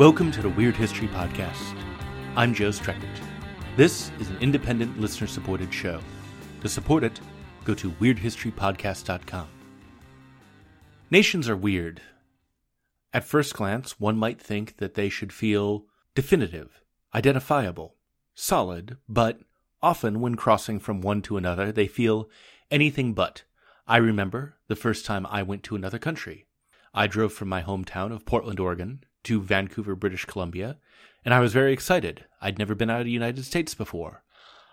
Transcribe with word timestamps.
Welcome 0.00 0.30
to 0.32 0.40
the 0.40 0.48
Weird 0.48 0.76
History 0.76 1.08
Podcast. 1.08 1.76
I'm 2.34 2.54
Joe 2.54 2.70
Streckert. 2.70 3.20
This 3.76 4.10
is 4.18 4.30
an 4.30 4.38
independent 4.40 4.98
listener 4.98 5.26
supported 5.26 5.74
show. 5.74 6.00
To 6.62 6.70
support 6.70 7.04
it, 7.04 7.20
go 7.64 7.74
to 7.74 7.90
weirdhistorypodcast.com. 7.90 9.46
Nations 11.10 11.50
are 11.50 11.56
weird. 11.56 12.00
At 13.12 13.24
first 13.24 13.52
glance, 13.52 14.00
one 14.00 14.16
might 14.16 14.40
think 14.40 14.78
that 14.78 14.94
they 14.94 15.10
should 15.10 15.34
feel 15.34 15.84
definitive, 16.14 16.80
identifiable, 17.14 17.96
solid, 18.34 18.96
but 19.06 19.40
often 19.82 20.22
when 20.22 20.34
crossing 20.34 20.80
from 20.80 21.02
one 21.02 21.20
to 21.20 21.36
another, 21.36 21.70
they 21.70 21.86
feel 21.86 22.30
anything 22.70 23.12
but. 23.12 23.44
I 23.86 23.98
remember 23.98 24.56
the 24.66 24.76
first 24.76 25.04
time 25.04 25.26
I 25.26 25.42
went 25.42 25.62
to 25.64 25.76
another 25.76 25.98
country. 25.98 26.46
I 26.94 27.06
drove 27.06 27.34
from 27.34 27.50
my 27.50 27.60
hometown 27.60 28.12
of 28.12 28.24
Portland, 28.24 28.58
Oregon, 28.58 29.04
to 29.24 29.40
Vancouver, 29.40 29.94
British 29.94 30.24
Columbia, 30.24 30.78
and 31.24 31.34
I 31.34 31.40
was 31.40 31.52
very 31.52 31.72
excited. 31.72 32.24
I'd 32.40 32.58
never 32.58 32.74
been 32.74 32.90
out 32.90 33.00
of 33.00 33.06
the 33.06 33.12
United 33.12 33.44
States 33.44 33.74
before. 33.74 34.22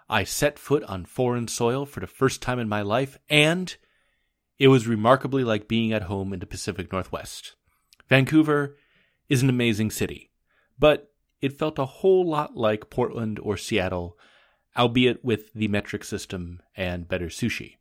I 0.10 0.24
set 0.24 0.58
foot 0.58 0.84
on 0.84 1.06
foreign 1.06 1.48
soil 1.48 1.86
for 1.86 2.00
the 2.00 2.08
first 2.08 2.42
time 2.42 2.60
in 2.60 2.70
my 2.70 2.82
life, 2.82 3.18
and 3.30 3.76
it 4.58 4.70
was 4.70 4.88
remarkably 4.88 5.44
like 5.44 5.68
being 5.68 5.92
at 5.92 6.04
home 6.04 6.34
in 6.34 6.40
the 6.40 6.46
Pacific 6.46 6.92
Northwest. 6.92 7.56
Vancouver 8.08 8.78
is 9.28 9.44
an 9.44 9.50
amazing 9.50 9.92
city, 9.92 10.32
but 10.80 11.12
it 11.42 11.58
felt 11.58 11.78
a 11.78 11.86
whole 11.86 12.28
lot 12.28 12.56
like 12.56 12.90
Portland 12.90 13.40
or 13.40 13.58
Seattle, 13.58 14.18
albeit 14.78 15.24
with 15.24 15.54
the 15.54 15.68
metric 15.68 16.04
system 16.04 16.62
and 16.76 17.08
better 17.08 17.28
sushi. 17.28 17.76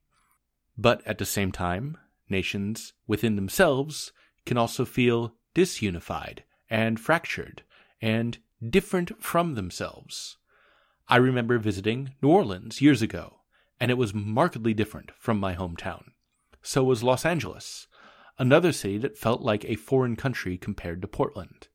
But 0.77 1.07
at 1.07 1.19
the 1.19 1.25
same 1.25 1.53
time, 1.53 1.97
nations 2.29 2.93
within 3.07 3.37
themselves 3.37 4.13
can 4.45 4.59
also 4.59 4.85
feel 4.85 5.35
disunified 5.55 6.41
and 6.71 6.99
fractured 6.99 7.63
and 8.01 8.39
different 8.67 9.23
from 9.23 9.55
themselves. 9.55 10.37
I 11.09 11.17
remember 11.17 11.59
visiting 11.59 12.15
New 12.21 12.31
Orleans 12.31 12.81
years 12.81 13.03
ago, 13.03 13.41
and 13.79 13.91
it 13.91 13.99
was 13.99 14.15
markedly 14.15 14.75
different 14.75 15.13
from 15.19 15.39
my 15.39 15.55
hometown. 15.55 16.11
So 16.63 16.83
was 16.83 17.03
Los 17.03 17.25
Angeles, 17.25 17.87
another 18.39 18.73
city 18.73 18.99
that 18.99 19.19
felt 19.19 19.43
like 19.43 19.65
a 19.65 19.77
foreign 19.77 20.17
country 20.17 20.59
compared 20.59 21.01
to 21.03 21.09
Portland. 21.09 21.69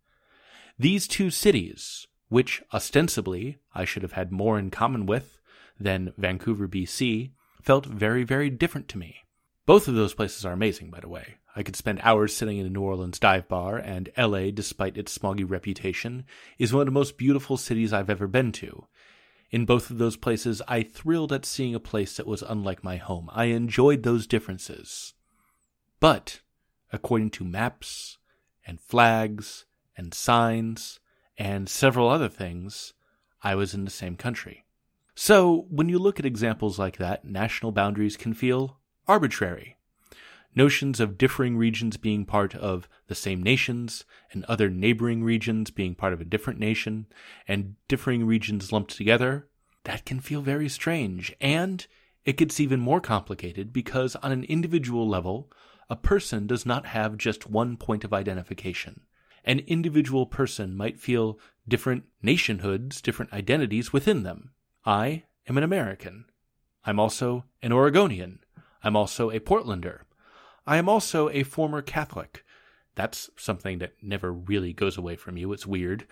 These 0.78 1.08
two 1.08 1.30
cities, 1.30 2.08
which 2.30 2.62
ostensibly 2.74 3.60
I 3.74 3.86
should 3.86 4.04
have 4.04 4.14
had 4.14 4.32
more 4.32 4.60
in 4.60 4.72
common 4.72 5.06
with 5.06 5.40
than 5.80 6.14
Vancouver, 6.18 6.68
BC, 6.68 7.32
felt 7.62 7.86
very, 7.86 8.24
very 8.24 8.50
different 8.50 8.88
to 8.90 8.98
me. 8.98 9.18
Both 9.66 9.88
of 9.88 9.96
those 9.96 10.14
places 10.14 10.46
are 10.46 10.54
amazing, 10.54 10.90
by 10.90 11.00
the 11.00 11.10
way. 11.10 11.36
I 11.56 11.64
could 11.64 11.76
spend 11.76 12.00
hours 12.02 12.36
sitting 12.36 12.58
in 12.58 12.66
a 12.66 12.70
New 12.70 12.82
Orleans 12.82 13.20
dive 13.20 13.48
bar, 13.48 13.78
and 13.78 14.10
LA, 14.18 14.52
despite 14.52 14.98
its 14.98 15.18
smoggy 15.18 15.50
reputation, 15.50 16.26
is 16.58 16.74
one 16.74 16.82
of 16.82 16.86
the 16.86 16.92
most 16.92 17.18
beautiful 17.18 17.58
cities 17.58 17.92
I've 17.92 18.10
ever 18.10 18.28
been 18.28 18.52
to. 18.54 18.88
In 19.50 19.66
both 19.66 19.90
of 19.90 19.98
those 19.98 20.16
places, 20.16 20.62
I 20.68 20.82
thrilled 20.82 21.34
at 21.34 21.46
seeing 21.46 21.76
a 21.76 21.80
place 21.80 22.16
that 22.16 22.26
was 22.26 22.42
unlike 22.42 22.86
my 22.86 22.96
home. 22.96 23.30
I 23.34 23.46
enjoyed 23.46 24.04
those 24.04 24.28
differences. 24.28 25.14
But, 26.00 26.40
according 26.94 27.32
to 27.32 27.44
maps, 27.44 28.18
and 28.66 28.80
flags, 28.80 29.66
and 29.98 30.14
signs, 30.14 31.02
and 31.38 31.68
several 31.68 32.08
other 32.08 32.30
things, 32.30 32.94
I 33.44 33.56
was 33.56 33.74
in 33.74 33.84
the 33.84 33.92
same 33.92 34.16
country. 34.16 34.64
So, 35.16 35.66
when 35.70 35.90
you 35.90 36.00
look 36.00 36.18
at 36.18 36.26
examples 36.26 36.80
like 36.80 36.98
that, 36.98 37.26
national 37.26 37.74
boundaries 37.74 38.16
can 38.16 38.34
feel 38.34 38.80
arbitrary. 39.06 39.76
Notions 40.54 41.00
of 41.00 41.18
differing 41.18 41.56
regions 41.56 41.96
being 41.96 42.26
part 42.26 42.56
of 42.56 42.90
the 43.08 43.16
same 43.16 43.42
nations, 43.42 44.04
and 44.32 44.44
other 44.46 44.70
neighboring 44.70 45.24
regions 45.24 45.72
being 45.72 45.96
part 45.96 46.12
of 46.12 46.20
a 46.20 46.26
different 46.26 46.60
nation, 46.60 47.08
and 47.48 47.76
differing 47.88 48.26
regions 48.26 48.72
lumped 48.72 48.96
together, 48.96 49.48
that 49.86 50.06
can 50.06 50.20
feel 50.20 50.42
very 50.42 50.68
strange. 50.68 51.34
And 51.40 51.88
it 52.26 52.38
gets 52.38 52.60
even 52.60 52.80
more 52.80 53.00
complicated 53.00 53.72
because, 53.72 54.16
on 54.18 54.32
an 54.32 54.44
individual 54.44 55.08
level, 55.08 55.52
a 55.90 55.96
person 55.96 56.48
does 56.48 56.66
not 56.66 56.86
have 56.86 57.18
just 57.18 57.50
one 57.50 57.78
point 57.78 58.04
of 58.04 58.14
identification. 58.14 59.02
An 59.44 59.60
individual 59.60 60.26
person 60.26 60.76
might 60.76 61.00
feel 61.00 61.40
different 61.68 62.04
nationhoods, 62.22 63.02
different 63.02 63.34
identities 63.34 63.92
within 63.92 64.24
them. 64.24 64.52
I 64.86 65.24
am 65.48 65.58
an 65.58 65.64
American. 65.64 66.26
I'm 66.86 67.00
also 67.00 67.46
an 67.62 67.72
Oregonian. 67.72 68.40
I'm 68.84 68.96
also 68.96 69.32
a 69.32 69.40
Portlander. 69.40 70.02
I 70.66 70.78
am 70.78 70.88
also 70.88 71.30
a 71.30 71.44
former 71.44 71.82
Catholic. 71.82 72.46
That's 72.96 73.30
something 73.36 73.80
that 73.80 73.94
never 74.02 74.32
really 74.32 74.74
goes 74.74 74.98
away 74.98 75.16
from 75.16 75.38
you. 75.38 75.52
It's 75.54 75.66
weird. 75.66 76.06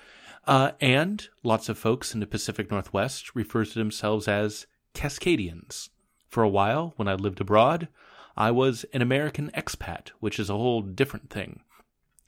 Uh, 0.47 0.71
and 0.79 1.27
lots 1.43 1.69
of 1.69 1.77
folks 1.77 2.13
in 2.13 2.19
the 2.19 2.27
Pacific 2.27 2.71
Northwest 2.71 3.35
refer 3.35 3.65
to 3.65 3.77
themselves 3.77 4.27
as 4.27 4.65
Cascadians. 4.93 5.89
For 6.29 6.43
a 6.43 6.49
while, 6.49 6.93
when 6.95 7.07
I 7.07 7.15
lived 7.15 7.41
abroad, 7.41 7.89
I 8.37 8.51
was 8.51 8.85
an 8.93 9.01
American 9.01 9.51
expat, 9.53 10.09
which 10.19 10.39
is 10.39 10.49
a 10.49 10.53
whole 10.53 10.81
different 10.81 11.29
thing. 11.29 11.61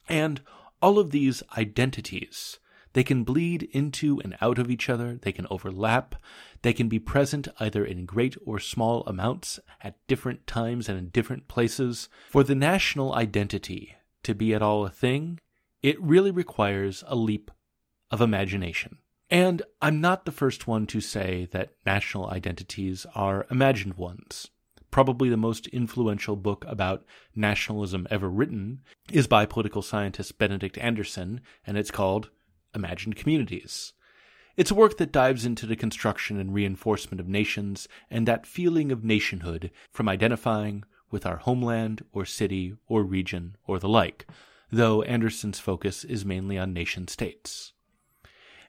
And 0.10 0.42
all 0.82 1.00
of 1.00 1.12
these 1.12 1.42
identities 1.58 2.60
they 2.94 3.04
can 3.04 3.24
bleed 3.24 3.70
into 3.72 4.20
and 4.24 4.38
out 4.42 4.60
of 4.60 4.70
each 4.70 4.90
other, 4.90 5.18
they 5.22 5.32
can 5.32 5.48
overlap, 5.50 6.16
they 6.62 6.74
can 6.74 6.90
be 6.90 7.00
present 7.00 7.48
either 7.60 7.86
in 7.86 8.06
great 8.06 8.36
or 8.46 8.60
small 8.60 9.04
amounts 9.06 9.60
at 9.82 9.96
different 10.08 10.46
times 10.48 10.90
and 10.90 10.98
in 10.98 11.10
different 11.10 11.48
places. 11.48 12.10
For 12.30 12.44
the 12.44 12.56
national 12.56 13.14
identity 13.14 13.96
to 14.24 14.36
be 14.36 14.54
at 14.54 14.62
all 14.62 14.86
a 14.86 14.90
thing, 14.90 15.40
it 15.82 16.02
really 16.02 16.32
requires 16.32 17.04
a 17.08 17.16
leap 17.16 17.50
of 18.12 18.22
imagination. 18.22 18.98
And 19.30 19.62
I'm 19.82 20.02
not 20.02 20.26
the 20.26 20.32
first 20.32 20.68
one 20.68 20.86
to 20.88 21.00
say 21.00 21.48
that 21.54 21.72
national 21.86 22.30
identities 22.30 23.06
are 23.16 23.48
imagined 23.50 23.94
ones. 23.94 24.50
Probably 24.92 25.30
the 25.30 25.38
most 25.38 25.68
influential 25.68 26.36
book 26.36 26.66
about 26.68 27.06
nationalism 27.34 28.06
ever 28.12 28.30
written 28.30 28.82
is 29.10 29.28
by 29.28 29.46
political 29.46 29.82
scientist 29.82 30.38
Benedict 30.38 30.78
Anderson, 30.78 31.40
and 31.66 31.78
it's 31.78 31.92
called 31.92 32.30
imagined 32.74 33.16
communities. 33.16 33.94
It's 34.58 34.72
a 34.72 34.76
work 34.76 34.98
that 34.98 35.12
dives 35.12 35.46
into 35.46 35.66
the 35.66 35.76
construction 35.76 36.40
and 36.40 36.54
reinforcement 36.54 37.20
of 37.20 37.28
nations 37.28 37.88
and 38.10 38.28
that 38.28 38.46
feeling 38.46 38.92
of 38.92 39.04
nationhood 39.04 39.72
from 39.90 40.10
identifying 40.10 40.84
with 41.10 41.26
our 41.26 41.38
homeland 41.38 42.04
or 42.12 42.26
city 42.26 42.76
or 42.88 43.04
region 43.04 43.56
or 43.66 43.80
the 43.80 43.90
like, 43.90 44.26
though 44.72 45.02
Anderson's 45.04 45.60
focus 45.60 46.04
is 46.04 46.26
mainly 46.26 46.58
on 46.58 46.74
nation 46.74 47.08
states. 47.08 47.74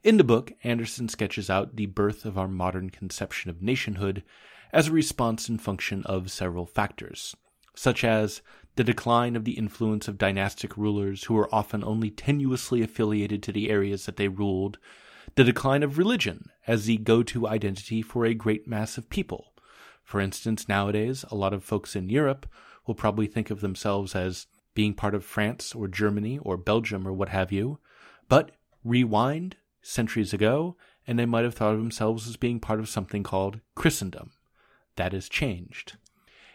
In 0.03 0.17
the 0.17 0.25
book, 0.25 0.53
Anderson 0.65 1.09
sketches 1.09 1.49
out 1.49 1.77
the 1.77 1.87
birth 1.87 2.25
of 2.25 2.37
our 2.37 2.49
modern 2.49 2.91
conception 2.91 3.51
of 3.51 3.63
nationhood 3.63 4.25
as 4.73 4.89
a 4.89 4.93
response 4.93 5.49
and 5.49 5.63
function 5.63 6.03
of 6.05 6.31
several 6.31 6.67
factors, 6.67 7.37
such 7.75 8.03
as 8.03 8.43
the 8.77 8.85
decline 8.85 9.37
of 9.37 9.45
the 9.45 9.59
influence 9.59 10.09
of 10.09 10.19
dynastic 10.19 10.77
rulers 10.77 11.25
who 11.25 11.35
were 11.35 11.55
often 11.55 11.85
only 11.85 12.11
tenuously 12.11 12.83
affiliated 12.83 13.43
to 13.43 13.53
the 13.53 13.69
areas 13.69 14.07
that 14.07 14.17
they 14.17 14.29
ruled, 14.29 14.79
the 15.35 15.45
decline 15.45 15.83
of 15.83 15.99
religion 15.99 16.51
as 16.67 16.87
the 16.87 16.97
go 16.97 17.23
to 17.23 17.47
identity 17.47 18.03
for 18.03 18.25
a 18.25 18.35
great 18.35 18.67
mass 18.67 18.97
of 18.97 19.11
people. 19.11 19.53
For 20.03 20.21
instance, 20.21 20.69
nowadays, 20.69 21.25
a 21.31 21.35
lot 21.35 21.53
of 21.53 21.65
folks 21.65 21.95
in 21.95 22.09
Europe 22.09 22.47
will 22.87 22.95
probably 22.95 23.27
think 23.27 23.51
of 23.51 23.61
themselves 23.61 24.15
as 24.15 24.47
being 24.75 24.95
part 24.95 25.15
of 25.15 25.25
France 25.25 25.75
or 25.75 25.87
Germany 25.87 26.39
or 26.39 26.57
Belgium 26.57 27.07
or 27.07 27.13
what 27.13 27.29
have 27.29 27.53
you, 27.53 27.79
but 28.29 28.53
rewind 28.85 29.57
centuries 29.83 30.33
ago, 30.33 30.77
and 31.07 31.19
they 31.19 31.27
might 31.27 31.45
have 31.45 31.55
thought 31.55 31.75
of 31.75 31.81
themselves 31.81 32.27
as 32.29 32.37
being 32.37 32.61
part 32.61 32.81
of 32.81 32.89
something 32.89 33.23
called 33.23 33.61
Christendom. 33.75 34.31
That 34.97 35.13
has 35.13 35.29
changed. 35.29 35.97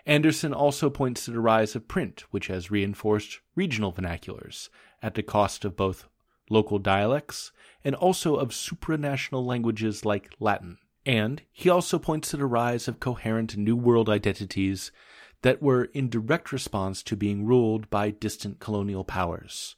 Anderson 0.07 0.53
also 0.53 0.90
points 0.90 1.25
to 1.25 1.31
the 1.31 1.42
rise 1.42 1.75
of 1.75 1.89
print, 1.89 2.24
which 2.31 2.48
has 2.48 2.71
reinforced 2.71 3.42
regional 3.56 3.92
vernaculars 3.92 4.69
at 5.04 5.15
the 5.15 5.21
cost 5.21 5.65
of 5.65 5.75
both 5.75 6.07
local 6.50 6.80
dialects 6.80 7.51
and 7.83 7.94
also 7.94 8.38
of 8.38 8.51
supranational 8.51 9.45
languages 9.45 10.06
like 10.06 10.33
Latin. 10.39 10.77
And 11.06 11.42
he 11.51 11.69
also 11.69 12.00
points 12.00 12.31
to 12.31 12.38
the 12.38 12.45
rise 12.45 12.88
of 12.88 13.01
coherent 13.01 13.57
New 13.57 13.75
World 13.75 14.09
identities 14.09 14.94
that 15.42 15.62
were 15.62 15.86
in 15.94 16.09
direct 16.09 16.54
response 16.54 17.04
to 17.04 17.18
being 17.18 17.45
ruled 17.45 17.89
by 17.89 18.12
distant 18.12 18.62
colonial 18.62 19.04
powers. 19.04 19.75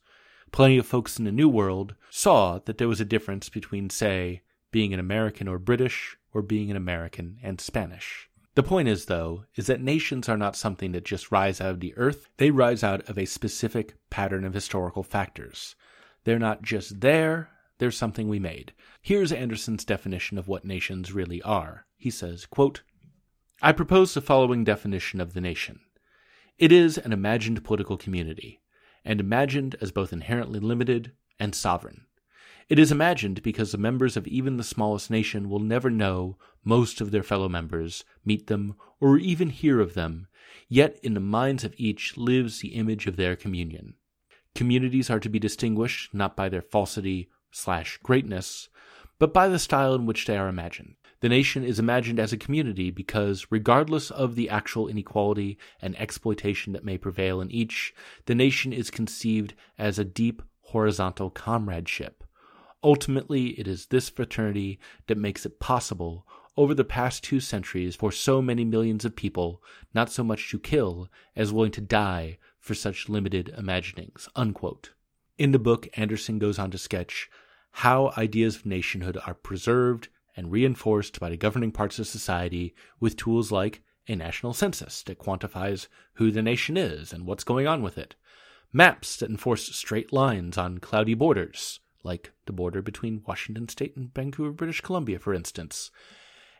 Plenty 0.52 0.78
of 0.78 0.86
folks 0.86 1.18
in 1.18 1.24
the 1.24 1.32
New 1.32 1.48
World 1.48 1.96
saw 2.08 2.60
that 2.66 2.78
there 2.78 2.88
was 2.88 3.00
a 3.00 3.04
difference 3.04 3.48
between, 3.48 3.90
say, 3.90 4.42
being 4.70 4.94
an 4.94 5.00
American 5.00 5.48
or 5.48 5.58
British 5.58 6.16
or 6.32 6.40
being 6.40 6.70
an 6.70 6.76
American 6.76 7.38
and 7.42 7.60
Spanish. 7.60 8.29
The 8.54 8.62
point 8.64 8.88
is, 8.88 9.04
though, 9.04 9.44
is 9.54 9.66
that 9.68 9.80
nations 9.80 10.28
are 10.28 10.36
not 10.36 10.56
something 10.56 10.92
that 10.92 11.04
just 11.04 11.30
rise 11.30 11.60
out 11.60 11.70
of 11.70 11.80
the 11.80 11.96
earth. 11.96 12.28
They 12.36 12.50
rise 12.50 12.82
out 12.82 13.08
of 13.08 13.16
a 13.16 13.24
specific 13.24 13.94
pattern 14.10 14.44
of 14.44 14.54
historical 14.54 15.02
factors. 15.02 15.76
They're 16.24 16.38
not 16.38 16.62
just 16.62 17.00
there, 17.00 17.50
they're 17.78 17.90
something 17.90 18.28
we 18.28 18.38
made. 18.38 18.72
Here's 19.00 19.32
Anderson's 19.32 19.84
definition 19.84 20.36
of 20.36 20.48
what 20.48 20.64
nations 20.64 21.12
really 21.12 21.40
are. 21.42 21.86
He 21.96 22.10
says, 22.10 22.44
quote, 22.44 22.82
I 23.62 23.72
propose 23.72 24.14
the 24.14 24.20
following 24.20 24.64
definition 24.64 25.20
of 25.20 25.32
the 25.32 25.40
nation. 25.40 25.80
It 26.58 26.72
is 26.72 26.98
an 26.98 27.12
imagined 27.12 27.64
political 27.64 27.96
community, 27.96 28.60
and 29.04 29.20
imagined 29.20 29.76
as 29.80 29.92
both 29.92 30.12
inherently 30.12 30.60
limited 30.60 31.12
and 31.38 31.54
sovereign. 31.54 32.06
It 32.70 32.78
is 32.78 32.92
imagined 32.92 33.42
because 33.42 33.72
the 33.72 33.78
members 33.78 34.16
of 34.16 34.28
even 34.28 34.56
the 34.56 34.62
smallest 34.62 35.10
nation 35.10 35.50
will 35.50 35.58
never 35.58 35.90
know 35.90 36.38
most 36.62 37.00
of 37.00 37.10
their 37.10 37.24
fellow 37.24 37.48
members, 37.48 38.04
meet 38.24 38.46
them, 38.46 38.76
or 39.00 39.18
even 39.18 39.50
hear 39.50 39.80
of 39.80 39.94
them, 39.94 40.28
yet 40.68 40.96
in 41.02 41.14
the 41.14 41.18
minds 41.18 41.64
of 41.64 41.74
each 41.76 42.16
lives 42.16 42.60
the 42.60 42.76
image 42.76 43.08
of 43.08 43.16
their 43.16 43.34
communion. 43.34 43.94
Communities 44.54 45.10
are 45.10 45.18
to 45.18 45.28
be 45.28 45.40
distinguished 45.40 46.14
not 46.14 46.36
by 46.36 46.48
their 46.48 46.62
falsity 46.62 47.28
slash 47.50 47.98
greatness, 48.04 48.68
but 49.18 49.34
by 49.34 49.48
the 49.48 49.58
style 49.58 49.96
in 49.96 50.06
which 50.06 50.26
they 50.26 50.36
are 50.36 50.48
imagined. 50.48 50.94
The 51.22 51.28
nation 51.28 51.64
is 51.64 51.80
imagined 51.80 52.20
as 52.20 52.32
a 52.32 52.36
community 52.36 52.92
because, 52.92 53.48
regardless 53.50 54.12
of 54.12 54.36
the 54.36 54.48
actual 54.48 54.86
inequality 54.86 55.58
and 55.82 55.98
exploitation 55.98 56.72
that 56.74 56.84
may 56.84 56.98
prevail 56.98 57.40
in 57.40 57.50
each, 57.50 57.92
the 58.26 58.34
nation 58.36 58.72
is 58.72 58.92
conceived 58.92 59.54
as 59.76 59.98
a 59.98 60.04
deep 60.04 60.40
horizontal 60.60 61.30
comradeship. 61.30 62.22
Ultimately, 62.82 63.58
it 63.58 63.68
is 63.68 63.86
this 63.86 64.08
fraternity 64.08 64.78
that 65.06 65.18
makes 65.18 65.44
it 65.44 65.60
possible 65.60 66.26
over 66.56 66.74
the 66.74 66.84
past 66.84 67.22
two 67.22 67.40
centuries 67.40 67.96
for 67.96 68.10
so 68.10 68.42
many 68.42 68.64
millions 68.64 69.04
of 69.04 69.16
people 69.16 69.62
not 69.94 70.10
so 70.10 70.24
much 70.24 70.50
to 70.50 70.58
kill 70.58 71.08
as 71.36 71.52
willing 71.52 71.70
to 71.72 71.80
die 71.80 72.38
for 72.58 72.74
such 72.74 73.08
limited 73.08 73.52
imaginings. 73.56 74.28
Unquote. 74.34 74.92
In 75.38 75.52
the 75.52 75.58
book, 75.58 75.88
Anderson 75.94 76.38
goes 76.38 76.58
on 76.58 76.70
to 76.70 76.78
sketch 76.78 77.30
how 77.72 78.12
ideas 78.16 78.56
of 78.56 78.66
nationhood 78.66 79.18
are 79.26 79.34
preserved 79.34 80.08
and 80.36 80.50
reinforced 80.50 81.20
by 81.20 81.30
the 81.30 81.36
governing 81.36 81.72
parts 81.72 81.98
of 81.98 82.06
society 82.06 82.74
with 82.98 83.16
tools 83.16 83.52
like 83.52 83.82
a 84.08 84.16
national 84.16 84.52
census 84.52 85.02
that 85.04 85.18
quantifies 85.18 85.86
who 86.14 86.30
the 86.30 86.42
nation 86.42 86.76
is 86.76 87.12
and 87.12 87.26
what's 87.26 87.44
going 87.44 87.66
on 87.66 87.82
with 87.82 87.96
it, 87.96 88.16
maps 88.72 89.16
that 89.16 89.30
enforce 89.30 89.74
straight 89.74 90.12
lines 90.12 90.58
on 90.58 90.78
cloudy 90.78 91.14
borders, 91.14 91.80
like 92.02 92.32
the 92.46 92.52
border 92.52 92.82
between 92.82 93.22
Washington 93.26 93.68
State 93.68 93.96
and 93.96 94.12
Vancouver, 94.14 94.52
British 94.52 94.80
Columbia, 94.80 95.18
for 95.18 95.34
instance, 95.34 95.90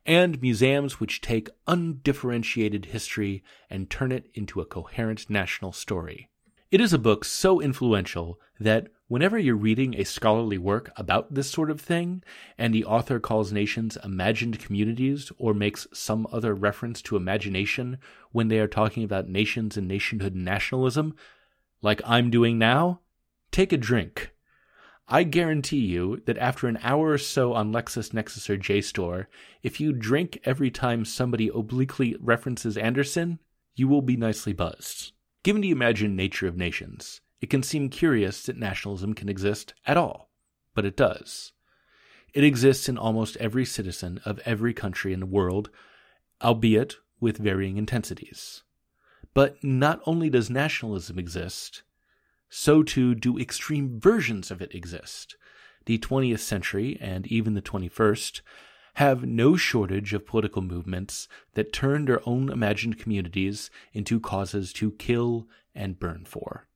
and 0.07 0.41
museums 0.41 0.99
which 0.99 1.21
take 1.21 1.51
undifferentiated 1.67 2.87
history 2.87 3.43
and 3.69 3.91
turn 3.91 4.13
it 4.13 4.31
into 4.35 4.61
a 4.61 4.67
coherent 4.67 5.29
national 5.29 5.73
story. 5.73 6.29
It 6.71 6.81
is 6.81 6.93
a 6.93 6.99
book 6.99 7.25
so 7.25 7.61
influential 7.61 8.39
that 8.61 8.89
whenever 9.09 9.37
you're 9.37 9.57
reading 9.57 9.95
a 9.97 10.05
scholarly 10.05 10.57
work 10.57 10.93
about 10.97 11.35
this 11.35 11.51
sort 11.51 11.69
of 11.69 11.81
thing, 11.81 12.23
and 12.57 12.73
the 12.73 12.85
author 12.85 13.19
calls 13.19 13.53
nations 13.53 13.99
imagined 14.05 14.61
communities 14.61 15.33
or 15.37 15.53
makes 15.53 15.89
some 15.93 16.29
other 16.31 16.55
reference 16.55 17.03
to 17.03 17.17
imagination 17.17 17.99
when 18.31 18.47
they 18.47 18.61
are 18.61 18.69
talking 18.69 19.03
about 19.03 19.29
nations 19.29 19.77
and 19.77 19.89
nationhood 19.89 20.35
and 20.35 20.45
nationalism, 20.45 21.17
like 21.83 22.01
I'm 22.05 22.31
doing 22.31 22.57
now, 22.57 23.01
take 23.51 23.73
a 23.73 23.77
drink. 23.77 24.31
I 25.13 25.25
guarantee 25.25 25.81
you 25.81 26.23
that 26.27 26.39
after 26.39 26.69
an 26.69 26.79
hour 26.85 27.11
or 27.11 27.19
so 27.19 27.53
on 27.53 27.73
LexisNexis 27.73 28.49
or 28.49 28.57
JSTOR, 28.57 29.27
if 29.61 29.81
you 29.81 29.93
drink 29.93 30.39
every 30.45 30.71
time 30.71 31.05
somebody 31.05 31.51
obliquely 31.53 32.17
references 32.21 32.77
Anderson, 32.77 33.41
you 33.75 33.89
will 33.89 34.03
be 34.03 34.17
nicely 34.17 34.53
buzzed. 34.53 35.11
Given 35.43 35.63
the 35.63 35.73
imagined 35.73 36.17
nature 36.17 36.47
of 36.47 36.57
nations, 36.57 37.23
it 37.41 37.51
can 37.51 37.65
seem 37.65 37.89
curious 37.89 38.45
that 38.45 38.57
nationalism 38.57 39.15
can 39.15 39.29
exist 39.29 39.75
at 39.85 39.97
all, 39.97 40.31
but 40.77 40.85
it 40.85 40.97
does. 40.97 41.51
It 42.33 42.45
exists 42.45 42.89
in 42.89 42.97
almost 42.97 43.37
every 43.39 43.65
citizen 43.65 44.21
of 44.25 44.39
every 44.45 44.73
country 44.73 45.13
in 45.13 45.19
the 45.19 45.27
world, 45.27 45.71
albeit 46.41 46.99
with 47.19 47.39
varying 47.39 47.79
intensities. 47.79 48.63
But 49.35 49.65
not 49.65 50.01
only 50.07 50.31
does 50.31 50.51
nationalism 50.51 51.19
exist, 51.19 51.83
so 52.51 52.83
too 52.83 53.15
do 53.15 53.39
extreme 53.39 53.99
versions 53.99 54.51
of 54.51 54.61
it 54.61 54.75
exist. 54.75 55.37
The 55.87 55.99
20th 55.99 56.41
century, 56.41 56.99
and 57.01 57.27
even 57.29 57.55
the 57.55 57.63
21st, 57.63 58.43
have 58.95 59.25
no 59.25 59.57
shortage 59.57 60.13
of 60.13 60.27
political 60.27 60.61
movements 60.61 61.29
that 61.55 61.73
turn 61.73 62.05
their 62.05 62.21
own 62.29 62.51
imagined 62.51 62.99
communities 62.99 63.71
into 63.93 64.21
causes 64.21 64.73
to 64.75 64.91
kill 64.93 65.49
and 65.75 65.99
burn 65.99 66.25
for. 66.27 66.67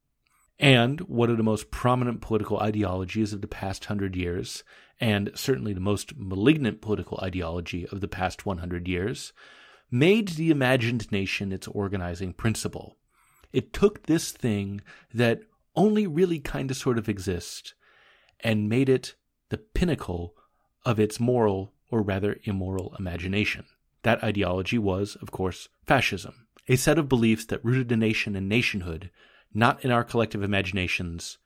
And 0.59 1.01
one 1.03 1.31
of 1.31 1.37
the 1.37 1.43
most 1.43 1.71
prominent 1.71 2.21
political 2.21 2.61
ideologies 2.61 3.33
of 3.33 3.41
the 3.41 3.49
past 3.49 3.87
hundred 3.87 4.15
years, 4.15 4.63
and 5.01 5.31
certainly 5.35 5.73
the 5.73 5.81
most 5.81 6.17
malignant 6.17 6.81
political 6.81 7.19
ideology 7.23 7.87
of 7.89 8.01
the 8.01 8.09
past 8.09 8.47
100 8.47 8.87
years, 8.87 9.33
made 9.91 10.29
the 10.29 10.51
imagined 10.51 11.11
nation 11.11 11.53
its 11.53 11.67
organizing 11.69 12.33
principle. 12.33 12.97
It 13.53 13.73
took 13.73 14.07
this 14.07 14.31
thing 14.31 14.81
that 15.13 15.43
only 15.77 16.07
really 16.07 16.39
kind 16.39 16.71
of 16.71 16.77
sort 16.77 16.99
of 16.99 17.09
exist 17.09 17.75
and 18.41 18.69
made 18.69 18.89
it 18.89 19.15
the 19.49 19.59
pinnacle 19.59 20.35
of 20.85 21.01
its 21.01 21.19
moral 21.19 21.73
or 21.91 22.03
rather 22.03 22.39
immoral 22.45 22.95
imagination. 22.99 23.65
That 24.03 24.23
ideology 24.23 24.79
was, 24.79 25.17
of 25.17 25.31
course, 25.31 25.69
fascism, 25.87 26.47
a 26.69 26.77
set 26.77 26.99
of 26.99 27.09
beliefs 27.09 27.47
that 27.47 27.65
rooted 27.65 27.91
a 27.93 27.97
nation 27.97 28.37
in 28.37 28.49
nationhood 28.49 29.11
not 29.55 29.85
in 29.85 29.91
our 29.91 30.05
collective 30.05 30.43
imaginations, 30.43 31.39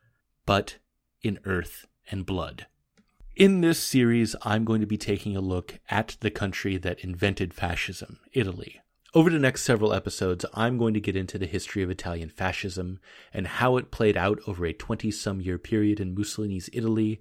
but 0.47 0.79
in 1.23 1.39
earth 1.45 1.87
and 2.11 2.25
blood. 2.25 2.67
In 3.37 3.61
this 3.61 3.79
series, 3.79 4.35
I'm 4.43 4.65
going 4.65 4.81
to 4.81 4.87
be 4.87 4.97
taking 4.97 5.37
a 5.37 5.41
look 5.41 5.79
at 5.91 6.17
the 6.21 6.31
country 6.31 6.79
that 6.79 7.01
invented 7.01 7.55
fascism, 7.55 8.19
Italy. 8.33 8.81
Over 9.15 9.31
the 9.31 9.39
next 9.39 9.63
several 9.63 9.95
episodes, 9.95 10.45
I'm 10.53 10.77
going 10.77 10.93
to 10.93 11.01
get 11.01 11.17
into 11.17 11.39
the 11.39 11.47
history 11.47 11.83
of 11.83 11.89
Italian 11.89 12.29
fascism 12.29 13.01
and 13.33 13.47
how 13.47 13.79
it 13.79 13.91
played 13.91 14.19
out 14.19 14.39
over 14.47 14.67
a 14.67 14.75
20 14.75 15.11
some 15.11 15.41
year 15.41 15.59
period 15.59 15.99
in 15.99 16.15
Mussolini's 16.15 16.69
Italy, 16.75 17.19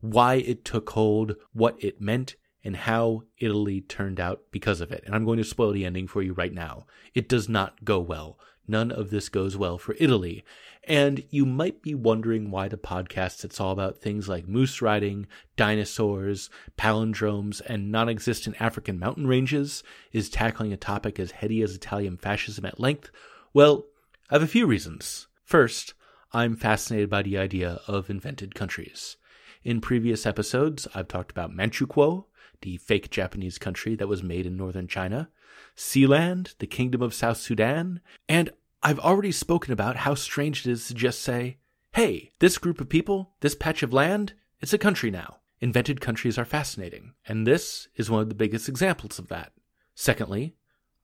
why 0.00 0.36
it 0.36 0.64
took 0.64 0.90
hold, 0.90 1.34
what 1.52 1.74
it 1.82 2.00
meant, 2.00 2.36
and 2.62 2.76
how 2.76 3.24
Italy 3.38 3.80
turned 3.80 4.20
out 4.20 4.42
because 4.52 4.80
of 4.80 4.92
it. 4.92 5.02
And 5.04 5.12
I'm 5.12 5.24
going 5.24 5.38
to 5.38 5.44
spoil 5.44 5.72
the 5.72 5.84
ending 5.84 6.06
for 6.06 6.22
you 6.22 6.34
right 6.34 6.52
now. 6.52 6.86
It 7.14 7.28
does 7.28 7.48
not 7.48 7.84
go 7.84 7.98
well. 7.98 8.38
None 8.66 8.90
of 8.90 9.10
this 9.10 9.28
goes 9.28 9.56
well 9.56 9.78
for 9.78 9.94
Italy. 9.98 10.44
And 10.86 11.24
you 11.30 11.46
might 11.46 11.82
be 11.82 11.94
wondering 11.94 12.50
why 12.50 12.68
the 12.68 12.76
podcast 12.76 13.40
that's 13.40 13.60
all 13.60 13.72
about 13.72 13.98
things 13.98 14.28
like 14.28 14.46
moose 14.46 14.82
riding, 14.82 15.26
dinosaurs, 15.56 16.50
palindromes, 16.76 17.62
and 17.66 17.90
non 17.90 18.08
existent 18.08 18.60
African 18.60 18.98
mountain 18.98 19.26
ranges 19.26 19.82
is 20.12 20.28
tackling 20.28 20.72
a 20.72 20.76
topic 20.76 21.18
as 21.18 21.30
heady 21.30 21.62
as 21.62 21.74
Italian 21.74 22.16
fascism 22.16 22.66
at 22.66 22.80
length. 22.80 23.10
Well, 23.52 23.86
I 24.30 24.34
have 24.34 24.42
a 24.42 24.46
few 24.46 24.66
reasons. 24.66 25.26
First, 25.44 25.94
I'm 26.32 26.56
fascinated 26.56 27.08
by 27.08 27.22
the 27.22 27.38
idea 27.38 27.80
of 27.86 28.10
invented 28.10 28.54
countries. 28.54 29.16
In 29.62 29.80
previous 29.80 30.26
episodes, 30.26 30.86
I've 30.94 31.08
talked 31.08 31.30
about 31.30 31.52
Manchukuo, 31.52 32.26
the 32.62 32.76
fake 32.78 33.10
Japanese 33.10 33.58
country 33.58 33.94
that 33.96 34.08
was 34.08 34.22
made 34.22 34.46
in 34.46 34.56
northern 34.56 34.88
China, 34.88 35.28
Sealand, 35.76 36.56
the 36.58 36.66
Kingdom 36.66 37.02
of 37.02 37.14
South 37.14 37.38
Sudan, 37.38 38.00
and 38.28 38.50
I've 38.82 38.98
already 38.98 39.32
spoken 39.32 39.72
about 39.72 39.96
how 39.96 40.14
strange 40.14 40.66
it 40.66 40.70
is 40.70 40.88
to 40.88 40.94
just 40.94 41.22
say, 41.22 41.58
hey, 41.94 42.32
this 42.38 42.58
group 42.58 42.80
of 42.80 42.88
people, 42.88 43.32
this 43.40 43.54
patch 43.54 43.82
of 43.82 43.92
land, 43.92 44.34
it's 44.60 44.72
a 44.72 44.78
country 44.78 45.10
now. 45.10 45.38
Invented 45.60 46.00
countries 46.00 46.36
are 46.36 46.44
fascinating, 46.44 47.14
and 47.26 47.46
this 47.46 47.88
is 47.96 48.10
one 48.10 48.20
of 48.20 48.28
the 48.28 48.34
biggest 48.34 48.68
examples 48.68 49.18
of 49.18 49.28
that. 49.28 49.52
Secondly, 49.94 50.54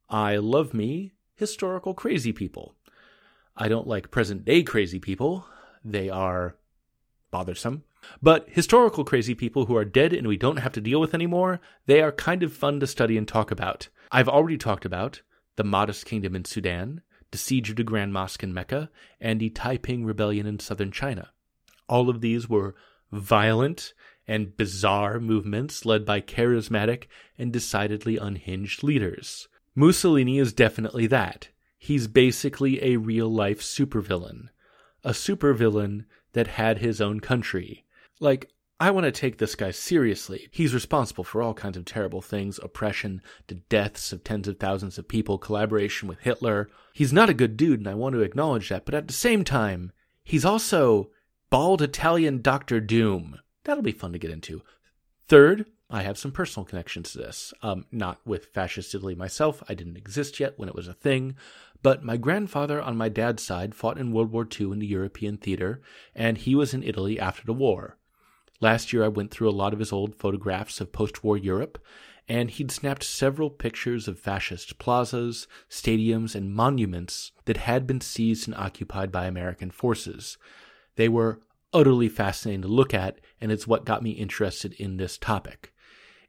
I 0.09 0.37
love 0.37 0.75
me 0.75 1.13
historical 1.37 1.95
crazy 1.95 2.33
people. 2.33 2.75
I 3.57 3.69
don't 3.69 3.87
like 3.87 4.11
present 4.11 4.45
day 4.45 4.63
crazy 4.63 4.99
people. 4.99 5.47
They 5.85 6.11
are 6.11 6.57
bothersome. 7.31 7.85
But 8.23 8.49
historical 8.49 9.05
crazy 9.05 9.35
people 9.35 9.67
who 9.67 9.77
are 9.77 9.85
dead 9.85 10.13
and 10.13 10.27
we 10.27 10.37
don't 10.37 10.59
have 10.59 10.73
to 10.73 10.81
deal 10.81 11.01
with 11.01 11.15
anymore, 11.15 11.61
they 11.87 12.03
are 12.03 12.13
kind 12.13 12.43
of 12.43 12.53
fun 12.53 12.81
to 12.81 12.87
study 12.87 13.17
and 13.17 13.27
talk 13.27 13.51
about. 13.51 13.89
I've 14.11 14.29
already 14.29 14.59
talked 14.59 14.85
about 14.85 15.23
the 15.57 15.65
Mahdist 15.65 16.05
Kingdom 16.05 16.35
in 16.35 16.45
Sudan, 16.45 17.03
the 17.31 17.39
siege 17.39 17.71
of 17.71 17.77
the 17.77 17.85
Grand 17.85 18.13
Mosque 18.13 18.43
in 18.43 18.53
Mecca, 18.53 18.91
and 19.21 19.41
the 19.41 19.51
Taiping 19.51 20.05
Rebellion 20.05 20.47
in 20.47 20.59
southern 20.59 20.91
China. 20.91 21.31
All 21.89 22.09
of 22.09 22.21
these 22.21 22.49
were 22.49 22.75
violent 23.13 23.95
and 24.27 24.57
bizarre 24.57 25.19
movements 25.19 25.85
led 25.85 26.05
by 26.05 26.21
charismatic 26.21 27.05
and 27.39 27.53
decidedly 27.53 28.17
unhinged 28.17 28.83
leaders. 28.83 29.49
Mussolini 29.75 30.39
is 30.39 30.53
definitely 30.53 31.07
that. 31.09 31.49
He's 31.79 32.07
basically 32.07 32.83
a 32.83 32.97
real 32.97 33.29
life 33.29 33.61
supervillain. 33.61 34.49
A 35.03 35.11
supervillain 35.11 36.05
that 36.33 36.47
had 36.47 36.79
his 36.79 37.01
own 37.01 37.21
country. 37.21 37.85
Like, 38.21 38.51
I 38.79 38.91
want 38.93 39.05
to 39.05 39.13
take 39.13 39.37
this 39.37 39.55
guy 39.55 39.73
seriously. 39.73 40.49
He's 40.51 40.73
responsible 40.73 41.25
for 41.25 41.43
all 41.43 41.53
kinds 41.53 41.77
of 41.77 41.85
terrible 41.85 42.23
things 42.23 42.59
oppression, 42.63 43.21
the 43.47 43.57
deaths 43.57 44.13
of 44.13 44.25
tens 44.25 44.49
of 44.49 44.59
thousands 44.59 44.97
of 44.97 45.07
people, 45.09 45.37
collaboration 45.37 46.09
with 46.09 46.21
Hitler. 46.21 46.71
He's 46.95 47.13
not 47.13 47.29
a 47.29 47.35
good 47.35 47.59
dude, 47.59 47.81
and 47.81 47.89
I 47.89 47.95
want 47.95 48.15
to 48.15 48.23
acknowledge 48.23 48.71
that, 48.71 48.87
but 48.87 48.95
at 48.95 49.07
the 49.07 49.13
same 49.13 49.45
time, 49.45 49.93
he's 50.25 50.47
also 50.47 51.11
bald 51.51 51.83
Italian 51.83 52.41
Doctor 52.41 52.81
Doom. 52.81 53.39
That'll 53.65 53.83
be 53.83 53.93
fun 53.93 54.13
to 54.13 54.19
get 54.19 54.31
into. 54.31 54.63
Third, 55.29 55.67
I 55.91 56.03
have 56.03 56.17
some 56.17 56.33
personal 56.33 56.65
connections 56.65 57.13
to 57.13 57.19
this. 57.19 57.53
Um, 57.63 57.85
not 57.93 58.19
with 58.25 58.47
fascist 58.47 58.95
Italy 58.95 59.15
myself, 59.15 59.63
I 59.69 59.75
didn't 59.75 59.99
exist 59.99 60.41
yet 60.41 60.59
when 60.59 60.71
it 60.71 60.75
was 60.75 60.89
a 60.89 60.95
thing, 60.95 61.35
but 61.83 62.03
my 62.03 62.17
grandfather 62.17 62.81
on 62.81 62.97
my 62.97 63.11
dad's 63.11 63.43
side 63.43 63.75
fought 63.75 63.99
in 63.99 64.13
World 64.13 64.33
War 64.33 64.49
II 64.59 64.73
in 64.73 64.79
the 64.79 64.87
European 64.87 65.37
theater, 65.37 65.83
and 66.15 66.39
he 66.39 66.55
was 66.55 66.73
in 66.73 66.83
Italy 66.83 67.21
after 67.21 67.45
the 67.45 67.53
war. 67.53 67.99
Last 68.61 68.93
year, 68.93 69.05
I 69.05 69.09
went 69.09 69.31
through 69.31 69.49
a 69.49 69.53
lot 69.53 69.73
of 69.73 69.79
his 69.79 69.93
old 69.93 70.15
photographs 70.15 70.81
of 70.81 70.93
post 70.93 71.25
war 71.25 71.37
Europe, 71.37 71.83
and 72.29 72.51
he'd 72.51 72.71
snapped 72.71 73.03
several 73.03 73.51
pictures 73.51 74.07
of 74.07 74.19
fascist 74.19 74.79
plazas, 74.79 75.49
stadiums, 75.69 76.35
and 76.35 76.55
monuments 76.55 77.33
that 77.47 77.57
had 77.57 77.87
been 77.87 78.01
seized 78.01 78.47
and 78.47 78.57
occupied 78.57 79.11
by 79.11 79.27
American 79.27 79.71
forces. 79.71 80.37
They 80.97 81.09
were 81.09 81.41
utterly 81.73 82.09
fascinating 82.09 82.63
to 82.63 82.69
look 82.69 82.93
at, 82.93 83.21
and 83.41 83.51
it's 83.51 83.67
what 83.67 83.85
got 83.85 84.03
me 84.03 84.11
interested 84.11 84.75
in 84.75 84.97
this 84.97 85.17
topic. 85.17 85.73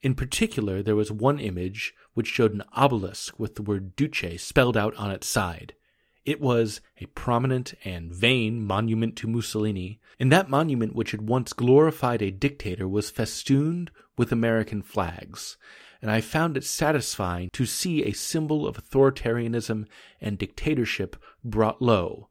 In 0.02 0.16
particular, 0.16 0.82
there 0.82 0.96
was 0.96 1.12
one 1.12 1.40
image 1.40 1.94
which 2.14 2.28
showed 2.28 2.54
an 2.54 2.64
obelisk 2.74 3.38
with 3.40 3.56
the 3.56 3.62
word 3.62 3.96
Duce 3.96 4.42
spelled 4.42 4.78
out 4.78 4.96
on 4.96 5.12
its 5.12 5.28
side. 5.28 5.76
It 6.24 6.40
was 6.40 6.82
a 7.00 7.08
prominent 7.08 7.74
and 7.84 8.12
vain 8.12 8.64
monument 8.64 9.16
to 9.18 9.28
Mussolini, 9.28 10.00
and 10.20 10.32
that 10.32 10.50
monument, 10.50 10.96
which 10.96 11.12
had 11.12 11.28
once 11.28 11.52
glorified 11.52 12.22
a 12.22 12.30
dictator, 12.30 12.88
was 12.88 13.10
festooned 13.10 13.90
with 14.18 14.32
American 14.32 14.84
flags. 14.84 15.58
And 16.02 16.12
I 16.12 16.22
found 16.22 16.58
it 16.58 16.64
satisfying 16.64 17.50
to 17.54 17.66
see 17.66 18.04
a 18.04 18.12
symbol 18.12 18.68
of 18.68 18.78
authoritarianism 18.78 19.88
and 20.20 20.38
dictatorship 20.38 21.16
brought 21.44 21.82
low, 21.82 22.30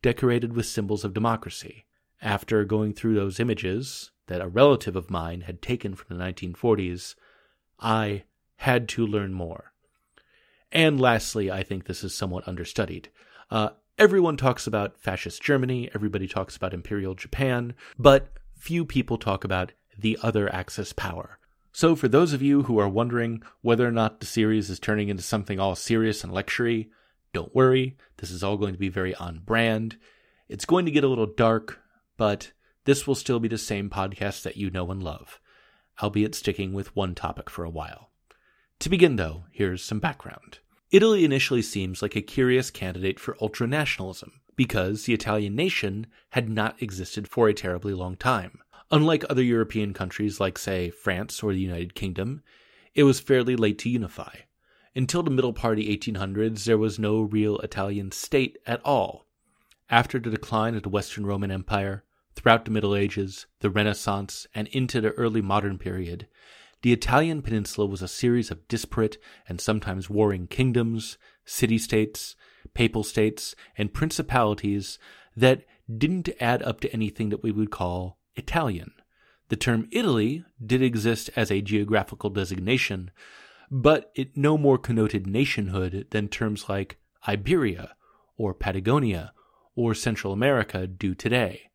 decorated 0.00 0.54
with 0.54 0.66
symbols 0.66 1.04
of 1.04 1.14
democracy. 1.14 1.86
After 2.22 2.64
going 2.64 2.94
through 2.94 3.14
those 3.14 3.38
images 3.38 4.12
that 4.28 4.40
a 4.40 4.48
relative 4.48 4.96
of 4.96 5.10
mine 5.10 5.42
had 5.42 5.60
taken 5.60 5.94
from 5.94 6.16
the 6.16 6.24
1940s, 6.24 7.14
I 7.78 8.24
had 8.56 8.88
to 8.90 9.06
learn 9.06 9.34
more. 9.34 9.72
And 10.72 11.00
lastly, 11.00 11.50
I 11.50 11.62
think 11.62 11.86
this 11.86 12.02
is 12.02 12.14
somewhat 12.14 12.46
understudied. 12.48 13.08
Uh, 13.50 13.70
everyone 13.98 14.36
talks 14.36 14.66
about 14.66 14.98
fascist 14.98 15.42
Germany, 15.42 15.90
everybody 15.94 16.26
talks 16.26 16.56
about 16.56 16.74
Imperial 16.74 17.14
Japan, 17.14 17.74
but 17.98 18.32
few 18.56 18.84
people 18.84 19.18
talk 19.18 19.44
about 19.44 19.72
the 19.96 20.18
other 20.22 20.52
Axis 20.52 20.92
power. 20.92 21.38
So, 21.72 21.94
for 21.94 22.08
those 22.08 22.32
of 22.32 22.42
you 22.42 22.62
who 22.62 22.78
are 22.78 22.88
wondering 22.88 23.42
whether 23.60 23.86
or 23.86 23.92
not 23.92 24.20
the 24.20 24.26
series 24.26 24.70
is 24.70 24.80
turning 24.80 25.08
into 25.08 25.22
something 25.22 25.60
all 25.60 25.76
serious 25.76 26.24
and 26.24 26.32
lectury, 26.32 26.88
don't 27.32 27.54
worry. 27.54 27.96
This 28.16 28.30
is 28.30 28.42
all 28.42 28.56
going 28.56 28.72
to 28.72 28.78
be 28.78 28.88
very 28.88 29.14
on 29.14 29.40
brand. 29.40 29.98
It's 30.48 30.64
going 30.64 30.86
to 30.86 30.90
get 30.90 31.04
a 31.04 31.08
little 31.08 31.26
dark, 31.26 31.80
but 32.16 32.52
this 32.86 33.06
will 33.06 33.14
still 33.14 33.40
be 33.40 33.48
the 33.48 33.58
same 33.58 33.90
podcast 33.90 34.42
that 34.42 34.56
you 34.56 34.70
know 34.70 34.90
and 34.90 35.02
love, 35.02 35.38
albeit 36.02 36.34
sticking 36.34 36.72
with 36.72 36.96
one 36.96 37.14
topic 37.14 37.50
for 37.50 37.64
a 37.64 37.70
while. 37.70 38.10
To 38.80 38.88
begin, 38.88 39.16
though, 39.16 39.44
here's 39.50 39.82
some 39.82 40.00
background. 40.00 40.58
Italy 40.90 41.24
initially 41.24 41.62
seems 41.62 42.02
like 42.02 42.14
a 42.14 42.22
curious 42.22 42.70
candidate 42.70 43.18
for 43.18 43.34
ultranationalism, 43.36 44.30
because 44.54 45.04
the 45.04 45.14
Italian 45.14 45.56
nation 45.56 46.06
had 46.30 46.48
not 46.48 46.80
existed 46.80 47.26
for 47.26 47.48
a 47.48 47.54
terribly 47.54 47.94
long 47.94 48.16
time. 48.16 48.58
Unlike 48.90 49.24
other 49.28 49.42
European 49.42 49.92
countries 49.92 50.38
like, 50.38 50.58
say, 50.58 50.90
France 50.90 51.42
or 51.42 51.52
the 51.52 51.58
United 51.58 51.94
Kingdom, 51.94 52.42
it 52.94 53.02
was 53.02 53.18
fairly 53.18 53.56
late 53.56 53.78
to 53.80 53.90
unify. 53.90 54.34
Until 54.94 55.22
the 55.22 55.30
middle 55.30 55.52
part 55.52 55.78
of 55.78 55.84
the 55.84 55.96
1800s, 55.96 56.64
there 56.64 56.78
was 56.78 56.98
no 56.98 57.20
real 57.20 57.58
Italian 57.58 58.12
state 58.12 58.56
at 58.66 58.80
all. 58.84 59.26
After 59.90 60.18
the 60.18 60.30
decline 60.30 60.74
of 60.74 60.84
the 60.84 60.88
Western 60.88 61.26
Roman 61.26 61.50
Empire, 61.50 62.04
throughout 62.34 62.64
the 62.64 62.70
Middle 62.70 62.94
Ages, 62.94 63.46
the 63.60 63.70
Renaissance, 63.70 64.46
and 64.54 64.68
into 64.68 65.00
the 65.00 65.10
early 65.12 65.42
modern 65.42 65.78
period, 65.78 66.28
the 66.82 66.92
Italian 66.92 67.42
peninsula 67.42 67.86
was 67.86 68.02
a 68.02 68.08
series 68.08 68.50
of 68.50 68.66
disparate 68.68 69.18
and 69.48 69.60
sometimes 69.60 70.10
warring 70.10 70.46
kingdoms, 70.46 71.18
city 71.44 71.78
states, 71.78 72.36
papal 72.74 73.02
states, 73.02 73.54
and 73.76 73.94
principalities 73.94 74.98
that 75.36 75.64
didn't 75.96 76.28
add 76.40 76.62
up 76.62 76.80
to 76.80 76.92
anything 76.92 77.28
that 77.30 77.42
we 77.42 77.52
would 77.52 77.70
call 77.70 78.18
Italian. 78.34 78.92
The 79.48 79.56
term 79.56 79.88
Italy 79.92 80.44
did 80.64 80.82
exist 80.82 81.30
as 81.36 81.50
a 81.50 81.62
geographical 81.62 82.30
designation, 82.30 83.10
but 83.70 84.10
it 84.14 84.36
no 84.36 84.58
more 84.58 84.78
connoted 84.78 85.26
nationhood 85.26 86.08
than 86.10 86.28
terms 86.28 86.68
like 86.68 86.98
Iberia 87.26 87.94
or 88.36 88.54
Patagonia 88.54 89.32
or 89.74 89.94
Central 89.94 90.32
America 90.32 90.86
do 90.86 91.14
today 91.14 91.70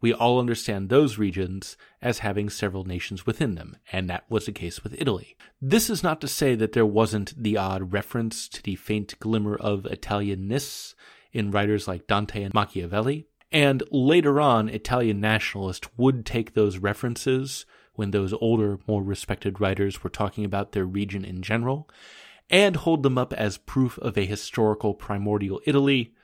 we 0.00 0.12
all 0.12 0.38
understand 0.38 0.88
those 0.88 1.18
regions 1.18 1.76
as 2.00 2.20
having 2.20 2.48
several 2.48 2.84
nations 2.84 3.26
within 3.26 3.54
them, 3.54 3.76
and 3.92 4.08
that 4.08 4.24
was 4.30 4.46
the 4.46 4.52
case 4.52 4.82
with 4.82 4.94
Italy. 4.98 5.36
This 5.60 5.90
is 5.90 6.02
not 6.02 6.20
to 6.22 6.28
say 6.28 6.54
that 6.54 6.72
there 6.72 6.86
wasn't 6.86 7.40
the 7.40 7.56
odd 7.56 7.92
reference 7.92 8.48
to 8.48 8.62
the 8.62 8.76
faint 8.76 9.18
glimmer 9.20 9.56
of 9.56 9.82
Italianness 9.82 10.94
in 11.32 11.50
writers 11.50 11.86
like 11.86 12.06
Dante 12.06 12.42
and 12.42 12.54
Machiavelli, 12.54 13.26
and 13.52 13.82
later 13.90 14.40
on, 14.40 14.68
Italian 14.68 15.20
nationalists 15.20 15.88
would 15.96 16.24
take 16.24 16.54
those 16.54 16.78
references 16.78 17.66
when 17.94 18.12
those 18.12 18.32
older, 18.34 18.78
more 18.86 19.02
respected 19.02 19.60
writers 19.60 20.02
were 20.02 20.10
talking 20.10 20.44
about 20.44 20.72
their 20.72 20.86
region 20.86 21.24
in 21.24 21.42
general, 21.42 21.88
and 22.48 22.76
hold 22.76 23.02
them 23.02 23.18
up 23.18 23.32
as 23.34 23.58
proof 23.58 23.98
of 23.98 24.16
a 24.16 24.24
historical 24.24 24.94
primordial 24.94 25.60
Italy, 25.66 26.14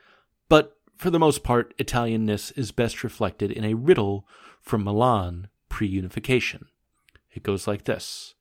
but 0.49 0.76
for 0.97 1.11
the 1.11 1.19
most 1.19 1.43
part, 1.43 1.77
Italianness 1.79 2.57
is 2.57 2.73
best 2.73 3.05
reflected 3.05 3.53
in 3.53 3.65
a 3.65 3.75
riddle 3.75 4.27
from 4.61 4.85
Milan 4.85 5.49
pre 5.69 5.87
unification. 5.87 6.67
It 7.33 7.43
goes 7.43 7.67
like 7.67 7.85
this 7.85 8.35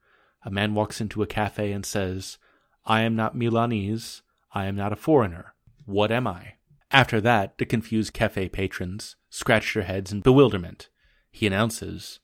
A 0.43 0.49
man 0.49 0.73
walks 0.73 1.01
into 1.01 1.21
a 1.21 1.27
cafe 1.27 1.71
and 1.71 1.85
says, 1.85 2.37
I 2.85 3.01
am 3.01 3.15
not 3.15 3.35
Milanese, 3.35 4.21
I 4.53 4.65
am 4.65 4.75
not 4.75 4.93
a 4.93 4.97
foreigner. 4.97 5.53
What 5.85 6.11
am 6.11 6.27
I? 6.27 6.53
After 6.91 7.19
that, 7.21 7.57
the 7.57 7.65
confused 7.65 8.13
cafe 8.13 8.47
patrons 8.47 9.17
scratch 9.29 9.73
their 9.73 9.83
heads 9.83 10.11
in 10.11 10.21
bewilderment. 10.21 10.89
He 11.31 11.45
announces, 11.45 12.19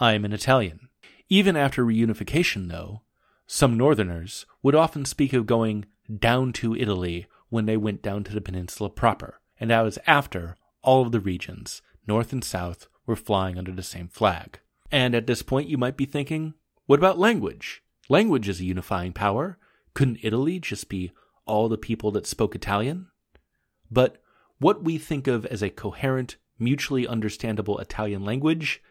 I 0.00 0.14
am 0.14 0.24
an 0.24 0.32
Italian. 0.32 0.88
Even 1.28 1.56
after 1.56 1.84
reunification, 1.84 2.68
though, 2.68 3.02
some 3.46 3.76
northerners 3.76 4.46
would 4.62 4.74
often 4.74 5.04
speak 5.04 5.32
of 5.34 5.46
going 5.46 5.84
down 6.18 6.52
to 6.54 6.74
Italy 6.74 7.26
when 7.50 7.66
they 7.66 7.76
went 7.76 8.02
down 8.02 8.24
to 8.24 8.32
the 8.32 8.40
peninsula 8.40 8.88
proper 8.88 9.40
and 9.58 9.70
that 9.70 9.82
was 9.82 9.98
after 10.06 10.56
all 10.82 11.02
of 11.02 11.12
the 11.12 11.20
regions, 11.20 11.82
north 12.06 12.32
and 12.32 12.44
south, 12.44 12.88
were 13.06 13.16
flying 13.16 13.58
under 13.58 13.72
the 13.72 13.82
same 13.82 14.08
flag. 14.08 14.58
And 14.90 15.14
at 15.14 15.26
this 15.26 15.42
point, 15.42 15.68
you 15.68 15.78
might 15.78 15.96
be 15.96 16.04
thinking, 16.04 16.54
what 16.86 16.98
about 16.98 17.18
language? 17.18 17.82
Language 18.08 18.48
is 18.48 18.60
a 18.60 18.64
unifying 18.64 19.12
power. 19.12 19.58
Couldn't 19.94 20.18
Italy 20.22 20.58
just 20.58 20.88
be 20.88 21.12
all 21.46 21.68
the 21.68 21.78
people 21.78 22.10
that 22.12 22.26
spoke 22.26 22.54
Italian? 22.54 23.08
But 23.90 24.22
what 24.58 24.84
we 24.84 24.98
think 24.98 25.26
of 25.26 25.46
as 25.46 25.62
a 25.62 25.70
coherent, 25.70 26.36
mutually 26.58 27.06
understandable 27.06 27.78
Italian 27.78 28.24
language, 28.24 28.82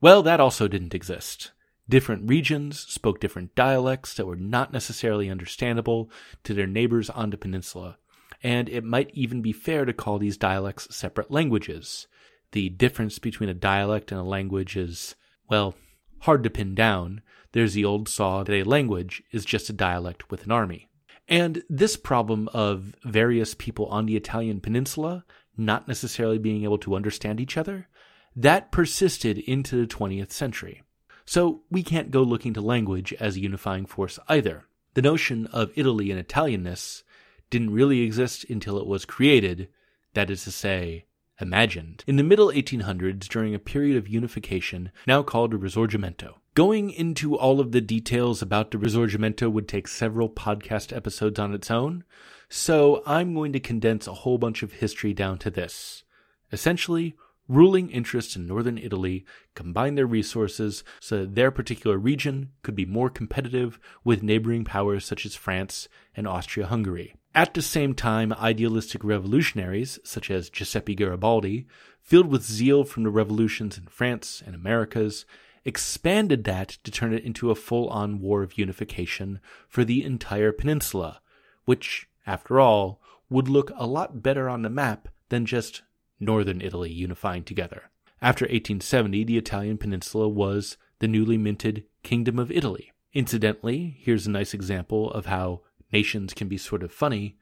well, 0.00 0.22
that 0.22 0.40
also 0.40 0.68
didn't 0.68 0.94
exist. 0.94 1.52
Different 1.88 2.28
regions 2.28 2.80
spoke 2.80 3.20
different 3.20 3.54
dialects 3.54 4.14
that 4.14 4.26
were 4.26 4.36
not 4.36 4.72
necessarily 4.72 5.30
understandable 5.30 6.10
to 6.44 6.52
their 6.52 6.66
neighbors 6.66 7.08
on 7.08 7.30
the 7.30 7.36
peninsula, 7.36 7.98
and 8.42 8.68
it 8.68 8.84
might 8.84 9.10
even 9.12 9.42
be 9.42 9.52
fair 9.52 9.84
to 9.84 9.92
call 9.92 10.18
these 10.18 10.36
dialects 10.36 10.94
separate 10.94 11.30
languages. 11.30 12.06
The 12.52 12.68
difference 12.68 13.18
between 13.18 13.48
a 13.48 13.54
dialect 13.54 14.12
and 14.12 14.20
a 14.20 14.24
language 14.24 14.76
is, 14.76 15.14
well, 15.48 15.74
hard 16.20 16.42
to 16.44 16.50
pin 16.50 16.74
down. 16.74 17.22
There's 17.52 17.74
the 17.74 17.84
old 17.84 18.08
saw 18.08 18.44
that 18.44 18.54
a 18.54 18.64
language 18.64 19.22
is 19.32 19.44
just 19.44 19.70
a 19.70 19.72
dialect 19.72 20.30
with 20.30 20.44
an 20.44 20.52
army. 20.52 20.88
And 21.28 21.64
this 21.68 21.96
problem 21.96 22.48
of 22.52 22.94
various 23.04 23.54
people 23.54 23.86
on 23.86 24.06
the 24.06 24.16
Italian 24.16 24.60
peninsula 24.60 25.24
not 25.56 25.88
necessarily 25.88 26.38
being 26.38 26.64
able 26.64 26.78
to 26.78 26.94
understand 26.94 27.40
each 27.40 27.56
other, 27.56 27.88
that 28.34 28.70
persisted 28.70 29.38
into 29.38 29.76
the 29.76 29.86
20th 29.86 30.30
century. 30.30 30.82
So 31.24 31.62
we 31.70 31.82
can't 31.82 32.10
go 32.10 32.22
looking 32.22 32.54
to 32.54 32.60
language 32.60 33.12
as 33.14 33.36
a 33.36 33.40
unifying 33.40 33.86
force 33.86 34.18
either. 34.28 34.64
The 34.94 35.02
notion 35.02 35.46
of 35.48 35.72
Italy 35.74 36.10
and 36.10 36.26
Italianness 36.26 37.02
didn't 37.50 37.70
really 37.70 38.00
exist 38.00 38.44
until 38.48 38.78
it 38.78 38.86
was 38.86 39.04
created, 39.04 39.68
that 40.14 40.30
is 40.30 40.44
to 40.44 40.50
say, 40.50 41.06
imagined, 41.40 42.04
in 42.06 42.16
the 42.16 42.22
middle 42.22 42.48
1800s 42.48 43.28
during 43.28 43.54
a 43.54 43.58
period 43.58 43.96
of 43.96 44.08
unification 44.08 44.90
now 45.06 45.22
called 45.22 45.52
the 45.52 45.58
Risorgimento. 45.58 46.34
Going 46.54 46.90
into 46.90 47.36
all 47.36 47.60
of 47.60 47.72
the 47.72 47.82
details 47.82 48.40
about 48.40 48.70
the 48.70 48.78
Risorgimento 48.78 49.52
would 49.52 49.68
take 49.68 49.86
several 49.86 50.30
podcast 50.30 50.96
episodes 50.96 51.38
on 51.38 51.52
its 51.52 51.70
own, 51.70 52.04
so 52.48 53.02
I'm 53.06 53.34
going 53.34 53.52
to 53.52 53.60
condense 53.60 54.06
a 54.06 54.14
whole 54.14 54.38
bunch 54.38 54.62
of 54.62 54.74
history 54.74 55.12
down 55.12 55.38
to 55.38 55.50
this. 55.50 56.04
Essentially, 56.52 57.14
ruling 57.48 57.90
interests 57.90 58.36
in 58.36 58.46
northern 58.46 58.78
Italy 58.78 59.24
combined 59.54 59.98
their 59.98 60.06
resources 60.06 60.82
so 61.00 61.20
that 61.20 61.34
their 61.34 61.50
particular 61.50 61.98
region 61.98 62.52
could 62.62 62.74
be 62.74 62.86
more 62.86 63.10
competitive 63.10 63.78
with 64.04 64.22
neighboring 64.22 64.64
powers 64.64 65.04
such 65.04 65.26
as 65.26 65.34
France 65.34 65.88
and 66.16 66.26
Austria 66.26 66.66
Hungary. 66.66 67.14
At 67.36 67.52
the 67.52 67.60
same 67.60 67.92
time, 67.92 68.32
idealistic 68.32 69.04
revolutionaries, 69.04 69.98
such 70.02 70.30
as 70.30 70.48
Giuseppe 70.48 70.94
Garibaldi, 70.94 71.66
filled 72.00 72.28
with 72.28 72.42
zeal 72.42 72.82
from 72.82 73.02
the 73.02 73.10
revolutions 73.10 73.76
in 73.76 73.88
France 73.88 74.42
and 74.46 74.54
Americas, 74.54 75.26
expanded 75.62 76.44
that 76.44 76.70
to 76.82 76.90
turn 76.90 77.12
it 77.12 77.24
into 77.24 77.50
a 77.50 77.54
full 77.54 77.90
on 77.90 78.22
war 78.22 78.42
of 78.42 78.56
unification 78.56 79.38
for 79.68 79.84
the 79.84 80.02
entire 80.02 80.50
peninsula, 80.50 81.20
which, 81.66 82.08
after 82.26 82.58
all, 82.58 83.02
would 83.28 83.48
look 83.48 83.70
a 83.76 83.86
lot 83.86 84.22
better 84.22 84.48
on 84.48 84.62
the 84.62 84.70
map 84.70 85.06
than 85.28 85.44
just 85.44 85.82
northern 86.18 86.62
Italy 86.62 86.90
unifying 86.90 87.44
together. 87.44 87.90
After 88.22 88.46
1870, 88.46 89.24
the 89.24 89.36
Italian 89.36 89.76
peninsula 89.76 90.26
was 90.26 90.78
the 91.00 91.08
newly 91.08 91.36
minted 91.36 91.84
Kingdom 92.02 92.38
of 92.38 92.50
Italy. 92.50 92.92
Incidentally, 93.12 93.98
here's 94.00 94.26
a 94.26 94.30
nice 94.30 94.54
example 94.54 95.10
of 95.10 95.26
how 95.26 95.60
nations 95.92 96.34
can 96.34 96.48
be 96.48 96.58
sort 96.58 96.82
of 96.82 96.92
funny. 96.92 97.36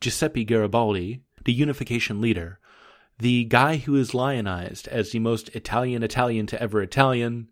Giuseppe 0.00 0.44
Garibaldi, 0.44 1.22
the 1.44 1.52
unification 1.52 2.20
leader, 2.20 2.58
the 3.18 3.44
guy 3.44 3.76
who 3.76 3.96
is 3.96 4.14
lionized 4.14 4.88
as 4.88 5.10
the 5.10 5.18
most 5.18 5.48
Italian 5.50 6.02
Italian 6.02 6.46
to 6.46 6.62
ever 6.62 6.82
Italian, 6.82 7.48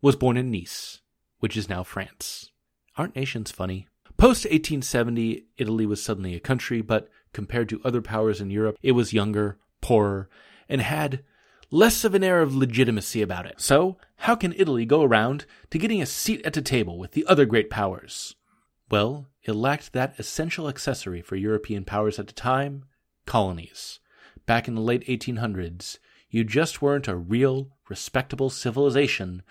was 0.00 0.16
born 0.16 0.36
in 0.36 0.50
Nice, 0.50 1.00
which 1.40 1.56
is 1.56 1.68
now 1.68 1.82
France. 1.82 2.50
Aren't 2.96 3.16
nations 3.16 3.50
funny? 3.50 3.88
Post 4.16 4.44
1870, 4.44 5.46
Italy 5.56 5.86
was 5.86 6.02
suddenly 6.02 6.34
a 6.34 6.40
country, 6.40 6.80
but 6.82 7.08
compared 7.32 7.68
to 7.70 7.80
other 7.84 8.02
powers 8.02 8.40
in 8.40 8.50
Europe, 8.50 8.76
it 8.82 8.92
was 8.92 9.12
younger, 9.12 9.58
poorer, 9.80 10.28
and 10.68 10.80
had 10.80 11.24
less 11.70 12.04
of 12.04 12.14
an 12.14 12.22
air 12.22 12.42
of 12.42 12.54
legitimacy 12.54 13.22
about 13.22 13.46
it. 13.46 13.60
So, 13.60 13.96
how 14.16 14.34
can 14.34 14.52
Italy 14.56 14.84
go 14.84 15.02
around 15.02 15.46
to 15.70 15.78
getting 15.78 16.02
a 16.02 16.06
seat 16.06 16.44
at 16.44 16.52
the 16.52 16.62
table 16.62 16.98
with 16.98 17.12
the 17.12 17.24
other 17.26 17.46
great 17.46 17.70
powers? 17.70 18.36
Well, 18.90 19.28
it 19.44 19.52
lacked 19.52 19.92
that 19.92 20.18
essential 20.18 20.68
accessory 20.68 21.22
for 21.22 21.36
European 21.36 21.84
powers 21.84 22.18
at 22.18 22.26
the 22.26 22.32
time 22.32 22.84
colonies. 23.26 24.00
Back 24.46 24.68
in 24.68 24.74
the 24.74 24.80
late 24.80 25.06
1800s, 25.06 25.98
you 26.28 26.44
just 26.44 26.82
weren't 26.82 27.08
a 27.08 27.16
real, 27.16 27.76
respectable 27.88 28.50
civilization 28.50 29.42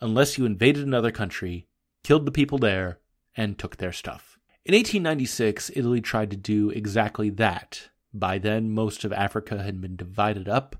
unless 0.00 0.38
you 0.38 0.46
invaded 0.46 0.86
another 0.86 1.10
country, 1.10 1.66
killed 2.04 2.24
the 2.24 2.32
people 2.32 2.58
there, 2.58 2.98
and 3.36 3.58
took 3.58 3.76
their 3.76 3.92
stuff. 3.92 4.38
In 4.64 4.74
1896, 4.74 5.70
Italy 5.74 6.00
tried 6.00 6.30
to 6.30 6.36
do 6.36 6.70
exactly 6.70 7.30
that. 7.30 7.88
By 8.12 8.38
then, 8.38 8.70
most 8.70 9.04
of 9.04 9.12
Africa 9.12 9.62
had 9.62 9.80
been 9.80 9.96
divided 9.96 10.48
up 10.48 10.76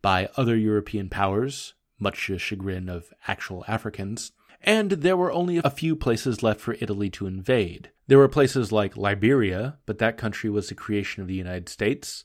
by 0.00 0.28
other 0.36 0.56
European 0.56 1.08
powers, 1.08 1.74
much 1.98 2.26
to 2.26 2.34
the 2.34 2.38
chagrin 2.38 2.88
of 2.88 3.12
actual 3.26 3.64
Africans, 3.66 4.32
and 4.60 4.90
there 4.90 5.16
were 5.16 5.32
only 5.32 5.58
a 5.58 5.70
few 5.70 5.94
places 5.94 6.42
left 6.42 6.60
for 6.60 6.76
Italy 6.80 7.10
to 7.10 7.26
invade. 7.26 7.90
There 8.06 8.18
were 8.18 8.28
places 8.28 8.72
like 8.72 8.96
Liberia, 8.96 9.78
but 9.86 9.98
that 9.98 10.16
country 10.16 10.50
was 10.50 10.68
the 10.68 10.74
creation 10.74 11.22
of 11.22 11.28
the 11.28 11.34
United 11.34 11.68
States, 11.68 12.24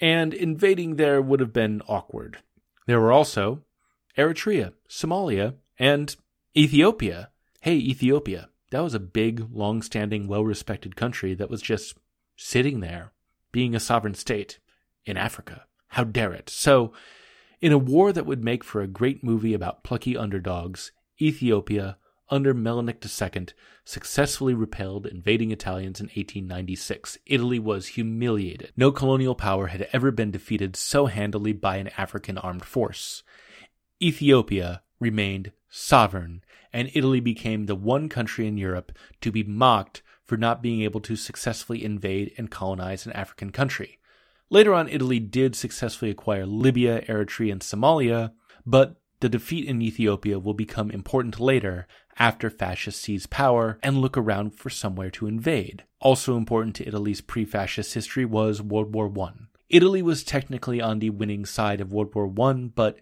and 0.00 0.32
invading 0.32 0.96
there 0.96 1.20
would 1.20 1.40
have 1.40 1.52
been 1.52 1.82
awkward. 1.88 2.38
There 2.86 3.00
were 3.00 3.12
also 3.12 3.64
Eritrea, 4.16 4.72
Somalia, 4.88 5.54
and 5.78 6.16
Ethiopia. 6.56 7.30
Hey, 7.60 7.76
Ethiopia. 7.76 8.48
That 8.70 8.82
was 8.82 8.94
a 8.94 9.00
big, 9.00 9.46
long 9.52 9.82
standing, 9.82 10.26
well 10.26 10.44
respected 10.44 10.96
country 10.96 11.34
that 11.34 11.50
was 11.50 11.62
just 11.62 11.96
sitting 12.36 12.80
there, 12.80 13.12
being 13.52 13.74
a 13.74 13.80
sovereign 13.80 14.14
state 14.14 14.58
in 15.04 15.16
Africa. 15.16 15.64
How 15.88 16.04
dare 16.04 16.32
it? 16.32 16.50
So, 16.50 16.92
in 17.60 17.72
a 17.72 17.78
war 17.78 18.12
that 18.12 18.26
would 18.26 18.44
make 18.44 18.62
for 18.62 18.82
a 18.82 18.86
great 18.86 19.24
movie 19.24 19.54
about 19.54 19.82
plucky 19.82 20.16
underdogs, 20.16 20.92
Ethiopia, 21.20 21.98
under 22.30 22.52
Menelik 22.52 23.04
II, 23.04 23.46
successfully 23.84 24.54
repelled 24.54 25.06
invading 25.06 25.50
Italians 25.50 26.00
in 26.00 26.06
1896. 26.06 27.18
Italy 27.26 27.58
was 27.58 27.88
humiliated. 27.88 28.72
No 28.76 28.92
colonial 28.92 29.34
power 29.34 29.68
had 29.68 29.88
ever 29.92 30.10
been 30.10 30.30
defeated 30.30 30.76
so 30.76 31.06
handily 31.06 31.52
by 31.52 31.76
an 31.76 31.88
African 31.96 32.38
armed 32.38 32.64
force. 32.64 33.22
Ethiopia 34.02 34.82
remained 35.00 35.52
sovereign, 35.68 36.42
and 36.72 36.90
Italy 36.94 37.20
became 37.20 37.66
the 37.66 37.74
one 37.74 38.08
country 38.08 38.46
in 38.46 38.58
Europe 38.58 38.92
to 39.20 39.32
be 39.32 39.42
mocked 39.42 40.02
for 40.24 40.36
not 40.36 40.62
being 40.62 40.82
able 40.82 41.00
to 41.00 41.16
successfully 41.16 41.82
invade 41.82 42.32
and 42.36 42.50
colonize 42.50 43.06
an 43.06 43.12
African 43.12 43.50
country. 43.50 43.98
Later 44.50 44.74
on, 44.74 44.88
Italy 44.88 45.18
did 45.18 45.56
successfully 45.56 46.10
acquire 46.10 46.46
Libya, 46.46 47.02
Eritrea, 47.02 47.52
and 47.52 47.60
Somalia, 47.60 48.32
but 48.64 49.00
the 49.20 49.28
defeat 49.28 49.64
in 49.66 49.82
Ethiopia 49.82 50.38
will 50.38 50.54
become 50.54 50.90
important 50.90 51.40
later 51.40 51.86
after 52.18 52.50
fascists 52.50 53.02
seize 53.02 53.26
power 53.26 53.78
and 53.82 53.98
look 53.98 54.16
around 54.16 54.54
for 54.54 54.70
somewhere 54.70 55.10
to 55.10 55.26
invade. 55.26 55.84
Also 56.00 56.36
important 56.36 56.76
to 56.76 56.86
Italy's 56.86 57.20
pre 57.20 57.44
fascist 57.44 57.94
history 57.94 58.24
was 58.24 58.62
World 58.62 58.94
War 58.94 59.12
I. 59.20 59.32
Italy 59.68 60.02
was 60.02 60.24
technically 60.24 60.80
on 60.80 60.98
the 60.98 61.10
winning 61.10 61.44
side 61.44 61.80
of 61.80 61.92
World 61.92 62.14
War 62.14 62.32
I, 62.48 62.70
but 62.74 63.00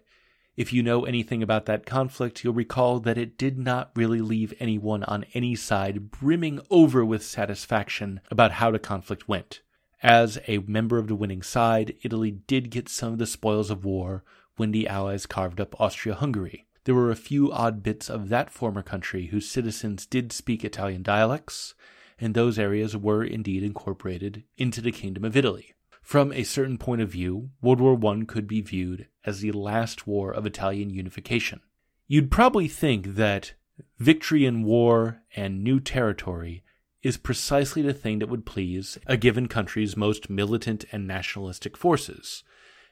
if 0.55 0.73
you 0.73 0.81
know 0.81 1.05
anything 1.05 1.43
about 1.43 1.67
that 1.67 1.85
conflict, 1.85 2.43
you'll 2.43 2.53
recall 2.53 2.99
that 3.01 3.17
it 3.17 3.37
did 3.37 3.59
not 3.59 3.91
really 3.95 4.21
leave 4.21 4.55
anyone 4.59 5.03
on 5.03 5.25
any 5.35 5.55
side 5.55 6.09
brimming 6.09 6.59
over 6.71 7.05
with 7.05 7.23
satisfaction 7.23 8.21
about 8.31 8.53
how 8.53 8.71
the 8.71 8.79
conflict 8.79 9.27
went. 9.27 9.61
As 10.01 10.39
a 10.47 10.57
member 10.59 10.97
of 10.97 11.07
the 11.07 11.15
winning 11.15 11.43
side, 11.43 11.95
Italy 12.01 12.31
did 12.31 12.71
get 12.71 12.89
some 12.89 13.13
of 13.13 13.19
the 13.19 13.27
spoils 13.27 13.69
of 13.69 13.85
war 13.85 14.23
when 14.57 14.71
the 14.71 14.87
Allies 14.87 15.25
carved 15.25 15.61
up 15.61 15.79
Austria 15.79 16.15
Hungary. 16.15 16.67
There 16.83 16.95
were 16.95 17.11
a 17.11 17.15
few 17.15 17.51
odd 17.51 17.83
bits 17.83 18.09
of 18.09 18.29
that 18.29 18.49
former 18.49 18.81
country 18.81 19.27
whose 19.27 19.49
citizens 19.49 20.05
did 20.05 20.31
speak 20.31 20.63
Italian 20.63 21.03
dialects, 21.03 21.73
and 22.19 22.33
those 22.33 22.59
areas 22.59 22.97
were 22.97 23.23
indeed 23.23 23.63
incorporated 23.63 24.43
into 24.57 24.81
the 24.81 24.91
Kingdom 24.91 25.23
of 25.23 25.37
Italy. 25.37 25.75
From 26.01 26.31
a 26.31 26.43
certain 26.43 26.77
point 26.77 27.01
of 27.01 27.09
view, 27.09 27.49
World 27.61 27.81
War 27.81 28.13
I 28.13 28.23
could 28.25 28.47
be 28.47 28.61
viewed 28.61 29.07
as 29.25 29.41
the 29.41 29.51
last 29.51 30.07
war 30.07 30.31
of 30.33 30.45
Italian 30.45 30.89
unification. 30.89 31.59
You'd 32.07 32.31
probably 32.31 32.69
think 32.69 33.15
that 33.15 33.53
victory 33.99 34.45
in 34.45 34.63
war 34.63 35.21
and 35.35 35.63
new 35.63 35.81
territory 35.81 36.63
is 37.03 37.17
precisely 37.17 37.81
the 37.81 37.93
thing 37.93 38.19
that 38.19 38.29
would 38.29 38.45
please 38.45 38.97
a 39.05 39.17
given 39.17 39.47
country's 39.47 39.97
most 39.97 40.29
militant 40.29 40.85
and 40.91 41.05
nationalistic 41.05 41.75
forces. 41.75 42.43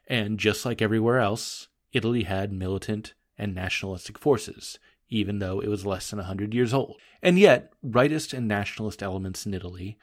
And 0.08 0.38
just 0.38 0.66
like 0.66 0.82
everywhere 0.82 1.20
else, 1.20 1.68
Italy 1.94 2.24
had 2.24 2.52
militant 2.52 3.14
and 3.38 3.56
nationalistic 3.56 4.18
forces, 4.18 4.80
even 5.10 5.40
though 5.40 5.60
it 5.60 5.68
was 5.68 5.86
less 5.86 6.10
than 6.10 6.20
a 6.20 6.24
hundred 6.24 6.54
years 6.54 6.74
old. 6.74 6.98
And 7.22 7.40
yet, 7.40 7.74
rightist 7.86 8.34
and 8.34 8.48
nationalist 8.48 9.02
elements 9.02 9.46
in 9.46 9.54
Italy 9.54 9.98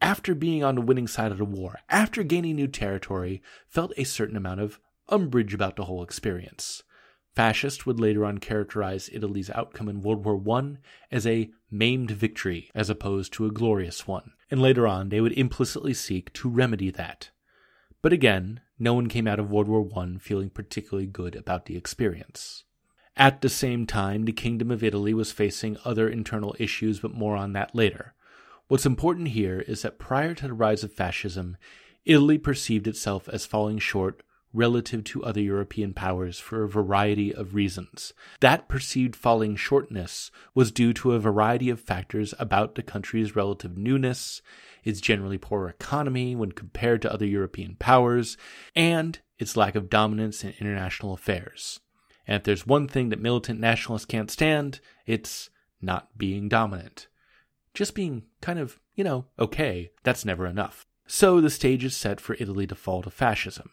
after 0.00 0.34
being 0.34 0.62
on 0.62 0.76
the 0.76 0.80
winning 0.80 1.08
side 1.08 1.32
of 1.32 1.38
the 1.38 1.44
war, 1.44 1.80
after 1.88 2.22
gaining 2.22 2.56
new 2.56 2.68
territory, 2.68 3.42
felt 3.66 3.92
a 3.96 4.04
certain 4.04 4.36
amount 4.36 4.60
of 4.60 4.78
umbrage 5.08 5.54
about 5.54 5.76
the 5.76 5.86
whole 5.86 6.02
experience. 6.02 6.82
Fascists 7.34 7.86
would 7.86 8.00
later 8.00 8.24
on 8.24 8.38
characterize 8.38 9.10
Italy's 9.12 9.50
outcome 9.50 9.88
in 9.88 10.00
World 10.00 10.24
War 10.24 10.58
I 10.58 10.76
as 11.10 11.26
a 11.26 11.50
maimed 11.70 12.10
victory 12.10 12.70
as 12.74 12.90
opposed 12.90 13.32
to 13.34 13.46
a 13.46 13.50
glorious 13.52 14.06
one, 14.06 14.32
and 14.50 14.62
later 14.62 14.86
on 14.86 15.08
they 15.08 15.20
would 15.20 15.32
implicitly 15.32 15.94
seek 15.94 16.32
to 16.34 16.48
remedy 16.48 16.90
that. 16.90 17.30
But 18.02 18.12
again, 18.12 18.60
no 18.78 18.94
one 18.94 19.08
came 19.08 19.26
out 19.26 19.38
of 19.38 19.50
World 19.50 19.68
War 19.68 19.88
I 19.96 20.18
feeling 20.18 20.50
particularly 20.50 21.06
good 21.06 21.34
about 21.34 21.66
the 21.66 21.76
experience. 21.76 22.64
At 23.16 23.40
the 23.40 23.48
same 23.48 23.86
time, 23.86 24.24
the 24.24 24.32
Kingdom 24.32 24.70
of 24.70 24.84
Italy 24.84 25.12
was 25.12 25.32
facing 25.32 25.76
other 25.84 26.08
internal 26.08 26.54
issues, 26.58 27.00
but 27.00 27.12
more 27.12 27.36
on 27.36 27.52
that 27.54 27.74
later. 27.74 28.14
What's 28.68 28.86
important 28.86 29.28
here 29.28 29.60
is 29.60 29.82
that 29.82 29.98
prior 29.98 30.34
to 30.34 30.46
the 30.46 30.52
rise 30.52 30.84
of 30.84 30.92
fascism, 30.92 31.56
Italy 32.04 32.38
perceived 32.38 32.86
itself 32.86 33.28
as 33.28 33.46
falling 33.46 33.78
short 33.78 34.22
relative 34.52 35.04
to 35.04 35.24
other 35.24 35.40
European 35.40 35.92
powers 35.92 36.38
for 36.38 36.62
a 36.62 36.68
variety 36.68 37.34
of 37.34 37.54
reasons. 37.54 38.12
That 38.40 38.68
perceived 38.68 39.14
falling 39.14 39.56
shortness 39.56 40.30
was 40.54 40.72
due 40.72 40.92
to 40.94 41.12
a 41.12 41.18
variety 41.18 41.70
of 41.70 41.80
factors 41.80 42.34
about 42.38 42.74
the 42.74 42.82
country's 42.82 43.36
relative 43.36 43.76
newness, 43.76 44.42
its 44.84 45.00
generally 45.00 45.38
poor 45.38 45.68
economy 45.68 46.34
when 46.34 46.52
compared 46.52 47.02
to 47.02 47.12
other 47.12 47.26
European 47.26 47.76
powers, 47.76 48.36
and 48.74 49.18
its 49.38 49.56
lack 49.56 49.74
of 49.74 49.90
dominance 49.90 50.42
in 50.42 50.54
international 50.58 51.12
affairs. 51.12 51.80
And 52.26 52.36
if 52.36 52.44
there's 52.44 52.66
one 52.66 52.88
thing 52.88 53.10
that 53.10 53.20
militant 53.20 53.60
nationalists 53.60 54.06
can't 54.06 54.30
stand, 54.30 54.80
it's 55.06 55.50
not 55.80 56.16
being 56.18 56.48
dominant 56.48 57.08
just 57.78 57.94
being 57.94 58.24
kind 58.40 58.58
of, 58.58 58.80
you 58.96 59.04
know, 59.04 59.26
okay, 59.38 59.92
that's 60.02 60.24
never 60.24 60.46
enough. 60.46 60.84
So 61.06 61.40
the 61.40 61.48
stage 61.48 61.84
is 61.84 61.96
set 61.96 62.20
for 62.20 62.36
Italy 62.40 62.66
to 62.66 62.74
fall 62.74 63.02
to 63.02 63.10
fascism. 63.10 63.70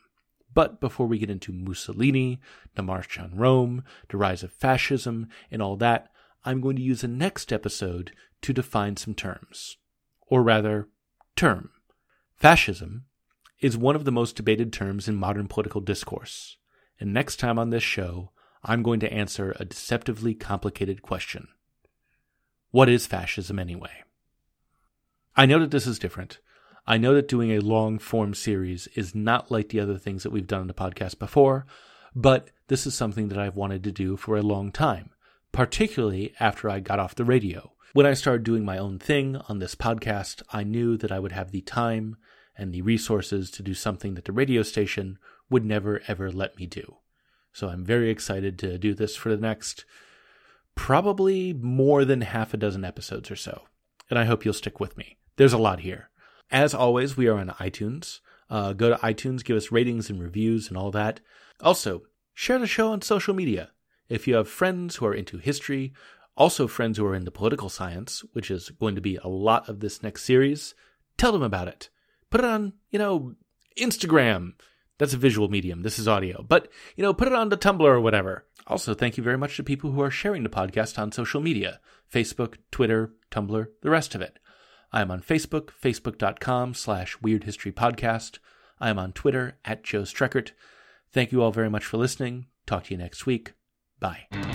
But 0.55 0.79
before 0.79 1.05
we 1.05 1.19
get 1.19 1.29
into 1.29 1.51
Mussolini, 1.51 2.39
the 2.73 2.81
March 2.81 3.19
on 3.19 3.35
Rome, 3.35 3.83
the 4.09 4.17
rise 4.17 4.41
of 4.41 4.51
fascism, 4.51 5.27
and 5.51 5.61
all 5.61 5.75
that, 5.75 6.09
I'm 6.43 6.61
going 6.61 6.77
to 6.77 6.81
use 6.81 7.01
the 7.01 7.07
next 7.07 7.53
episode 7.53 8.13
to 8.41 8.53
define 8.53 8.97
some 8.97 9.13
terms. 9.13 9.77
Or 10.27 10.41
rather, 10.41 10.87
term. 11.35 11.69
Fascism 12.35 13.05
is 13.59 13.77
one 13.77 13.95
of 13.95 14.05
the 14.05 14.11
most 14.11 14.35
debated 14.35 14.71
terms 14.71 15.07
in 15.07 15.15
modern 15.15 15.47
political 15.47 15.81
discourse. 15.81 16.57
And 16.99 17.13
next 17.13 17.35
time 17.35 17.59
on 17.59 17.69
this 17.69 17.83
show, 17.83 18.31
I'm 18.63 18.81
going 18.81 19.01
to 19.01 19.13
answer 19.13 19.55
a 19.59 19.65
deceptively 19.65 20.33
complicated 20.33 21.01
question. 21.01 21.49
What 22.71 22.89
is 22.89 23.05
fascism 23.05 23.59
anyway? 23.59 24.03
I 25.35 25.45
know 25.45 25.59
that 25.59 25.71
this 25.71 25.85
is 25.85 25.99
different. 25.99 26.39
I 26.87 26.97
know 26.97 27.15
that 27.15 27.27
doing 27.27 27.51
a 27.51 27.59
long 27.59 27.97
form 27.97 28.33
series 28.33 28.87
is 28.95 29.15
not 29.15 29.49
like 29.49 29.69
the 29.69 29.79
other 29.79 29.97
things 29.97 30.23
that 30.23 30.31
we've 30.31 30.45
done 30.45 30.61
on 30.61 30.67
the 30.67 30.73
podcast 30.73 31.17
before, 31.17 31.65
but 32.15 32.49
this 32.67 32.85
is 32.85 32.93
something 32.93 33.29
that 33.29 33.37
I've 33.39 33.55
wanted 33.55 33.83
to 33.83 33.91
do 33.91 34.17
for 34.17 34.37
a 34.37 34.43
long 34.43 34.71
time, 34.71 35.09
particularly 35.51 36.33
after 36.39 36.69
I 36.69 36.79
got 36.79 36.99
off 36.99 37.15
the 37.15 37.25
radio. 37.25 37.71
When 37.93 38.05
I 38.05 38.13
started 38.13 38.43
doing 38.43 38.65
my 38.65 38.77
own 38.77 38.99
thing 38.99 39.37
on 39.49 39.59
this 39.59 39.73
podcast, 39.73 40.43
I 40.51 40.63
knew 40.63 40.97
that 40.97 41.11
I 41.11 41.19
would 41.19 41.31
have 41.31 41.51
the 41.51 41.61
time 41.61 42.17
and 42.57 42.73
the 42.73 42.81
resources 42.81 43.49
to 43.51 43.63
do 43.63 43.73
something 43.73 44.13
that 44.15 44.25
the 44.25 44.31
radio 44.31 44.61
station 44.61 45.17
would 45.49 45.65
never 45.65 46.01
ever 46.07 46.31
let 46.31 46.57
me 46.57 46.65
do. 46.65 46.97
So 47.51 47.69
I'm 47.69 47.85
very 47.85 48.09
excited 48.09 48.59
to 48.59 48.77
do 48.77 48.93
this 48.93 49.15
for 49.15 49.29
the 49.29 49.41
next 49.41 49.85
probably 50.75 51.53
more 51.53 52.03
than 52.03 52.21
half 52.21 52.53
a 52.53 52.57
dozen 52.57 52.83
episodes 52.83 53.31
or 53.31 53.35
so. 53.35 53.63
And 54.09 54.19
I 54.19 54.25
hope 54.25 54.43
you'll 54.43 54.53
stick 54.53 54.79
with 54.79 54.97
me. 54.97 55.17
There's 55.37 55.53
a 55.53 55.57
lot 55.57 55.79
here. 55.79 56.09
As 56.51 56.73
always, 56.73 57.17
we 57.17 57.27
are 57.27 57.37
on 57.37 57.49
iTunes. 57.59 58.19
Uh, 58.49 58.73
go 58.73 58.89
to 58.89 58.95
iTunes, 58.97 59.43
give 59.43 59.57
us 59.57 59.71
ratings 59.71 60.09
and 60.09 60.21
reviews 60.21 60.67
and 60.67 60.77
all 60.77 60.91
that. 60.91 61.19
Also, 61.61 62.03
share 62.33 62.59
the 62.59 62.67
show 62.67 62.91
on 62.91 63.01
social 63.01 63.33
media. 63.33 63.71
If 64.07 64.27
you 64.27 64.35
have 64.35 64.47
friends 64.47 64.97
who 64.97 65.05
are 65.07 65.13
into 65.13 65.37
history, 65.37 65.93
also 66.37 66.67
friends 66.67 66.97
who 66.97 67.05
are 67.05 67.15
into 67.15 67.31
political 67.31 67.69
science, 67.69 68.23
which 68.33 68.51
is 68.51 68.69
going 68.69 68.95
to 68.95 69.01
be 69.01 69.15
a 69.17 69.27
lot 69.27 69.67
of 69.67 69.79
this 69.79 70.03
next 70.03 70.23
series, 70.23 70.75
tell 71.17 71.31
them 71.31 71.41
about 71.41 71.67
it. 71.67 71.89
Put 72.29 72.41
it 72.41 72.45
on, 72.45 72.73
you 72.91 72.99
know, 72.99 73.33
Instagram. 73.79 74.53
That's 74.97 75.13
a 75.13 75.17
visual 75.17 75.49
medium. 75.49 75.81
This 75.81 75.97
is 75.97 76.07
audio. 76.07 76.43
But, 76.47 76.69
you 76.95 77.03
know, 77.03 77.13
put 77.13 77.27
it 77.27 77.33
on 77.33 77.49
the 77.49 77.57
Tumblr 77.57 77.81
or 77.81 77.99
whatever. 77.99 78.45
Also, 78.67 78.93
thank 78.93 79.17
you 79.17 79.23
very 79.23 79.37
much 79.37 79.57
to 79.57 79.63
people 79.63 79.91
who 79.91 80.01
are 80.01 80.11
sharing 80.11 80.43
the 80.43 80.49
podcast 80.49 80.99
on 80.99 81.11
social 81.11 81.41
media 81.41 81.79
Facebook, 82.13 82.55
Twitter, 82.71 83.13
Tumblr, 83.31 83.67
the 83.81 83.89
rest 83.89 84.15
of 84.15 84.21
it. 84.21 84.39
I 84.95 85.01
am 85.01 85.11
on 85.11 85.19
Facebook, 85.19 85.71
facebook.com 85.83 86.73
slash 86.73 87.21
Weird 87.21 87.43
History 87.43 87.73
Podcast. 87.73 88.39
I 88.79 88.89
am 88.89 88.97
on 88.97 89.11
Twitter 89.11 89.57
at 89.65 89.83
Joe 89.83 90.03
Streckert. 90.03 90.51
Thank 91.11 91.33
you 91.33 91.43
all 91.43 91.51
very 91.51 91.69
much 91.69 91.83
for 91.83 91.97
listening. 91.97 92.45
Talk 92.65 92.85
to 92.85 92.93
you 92.93 92.97
next 92.97 93.25
week. 93.25 93.55
Bye. 93.99 94.54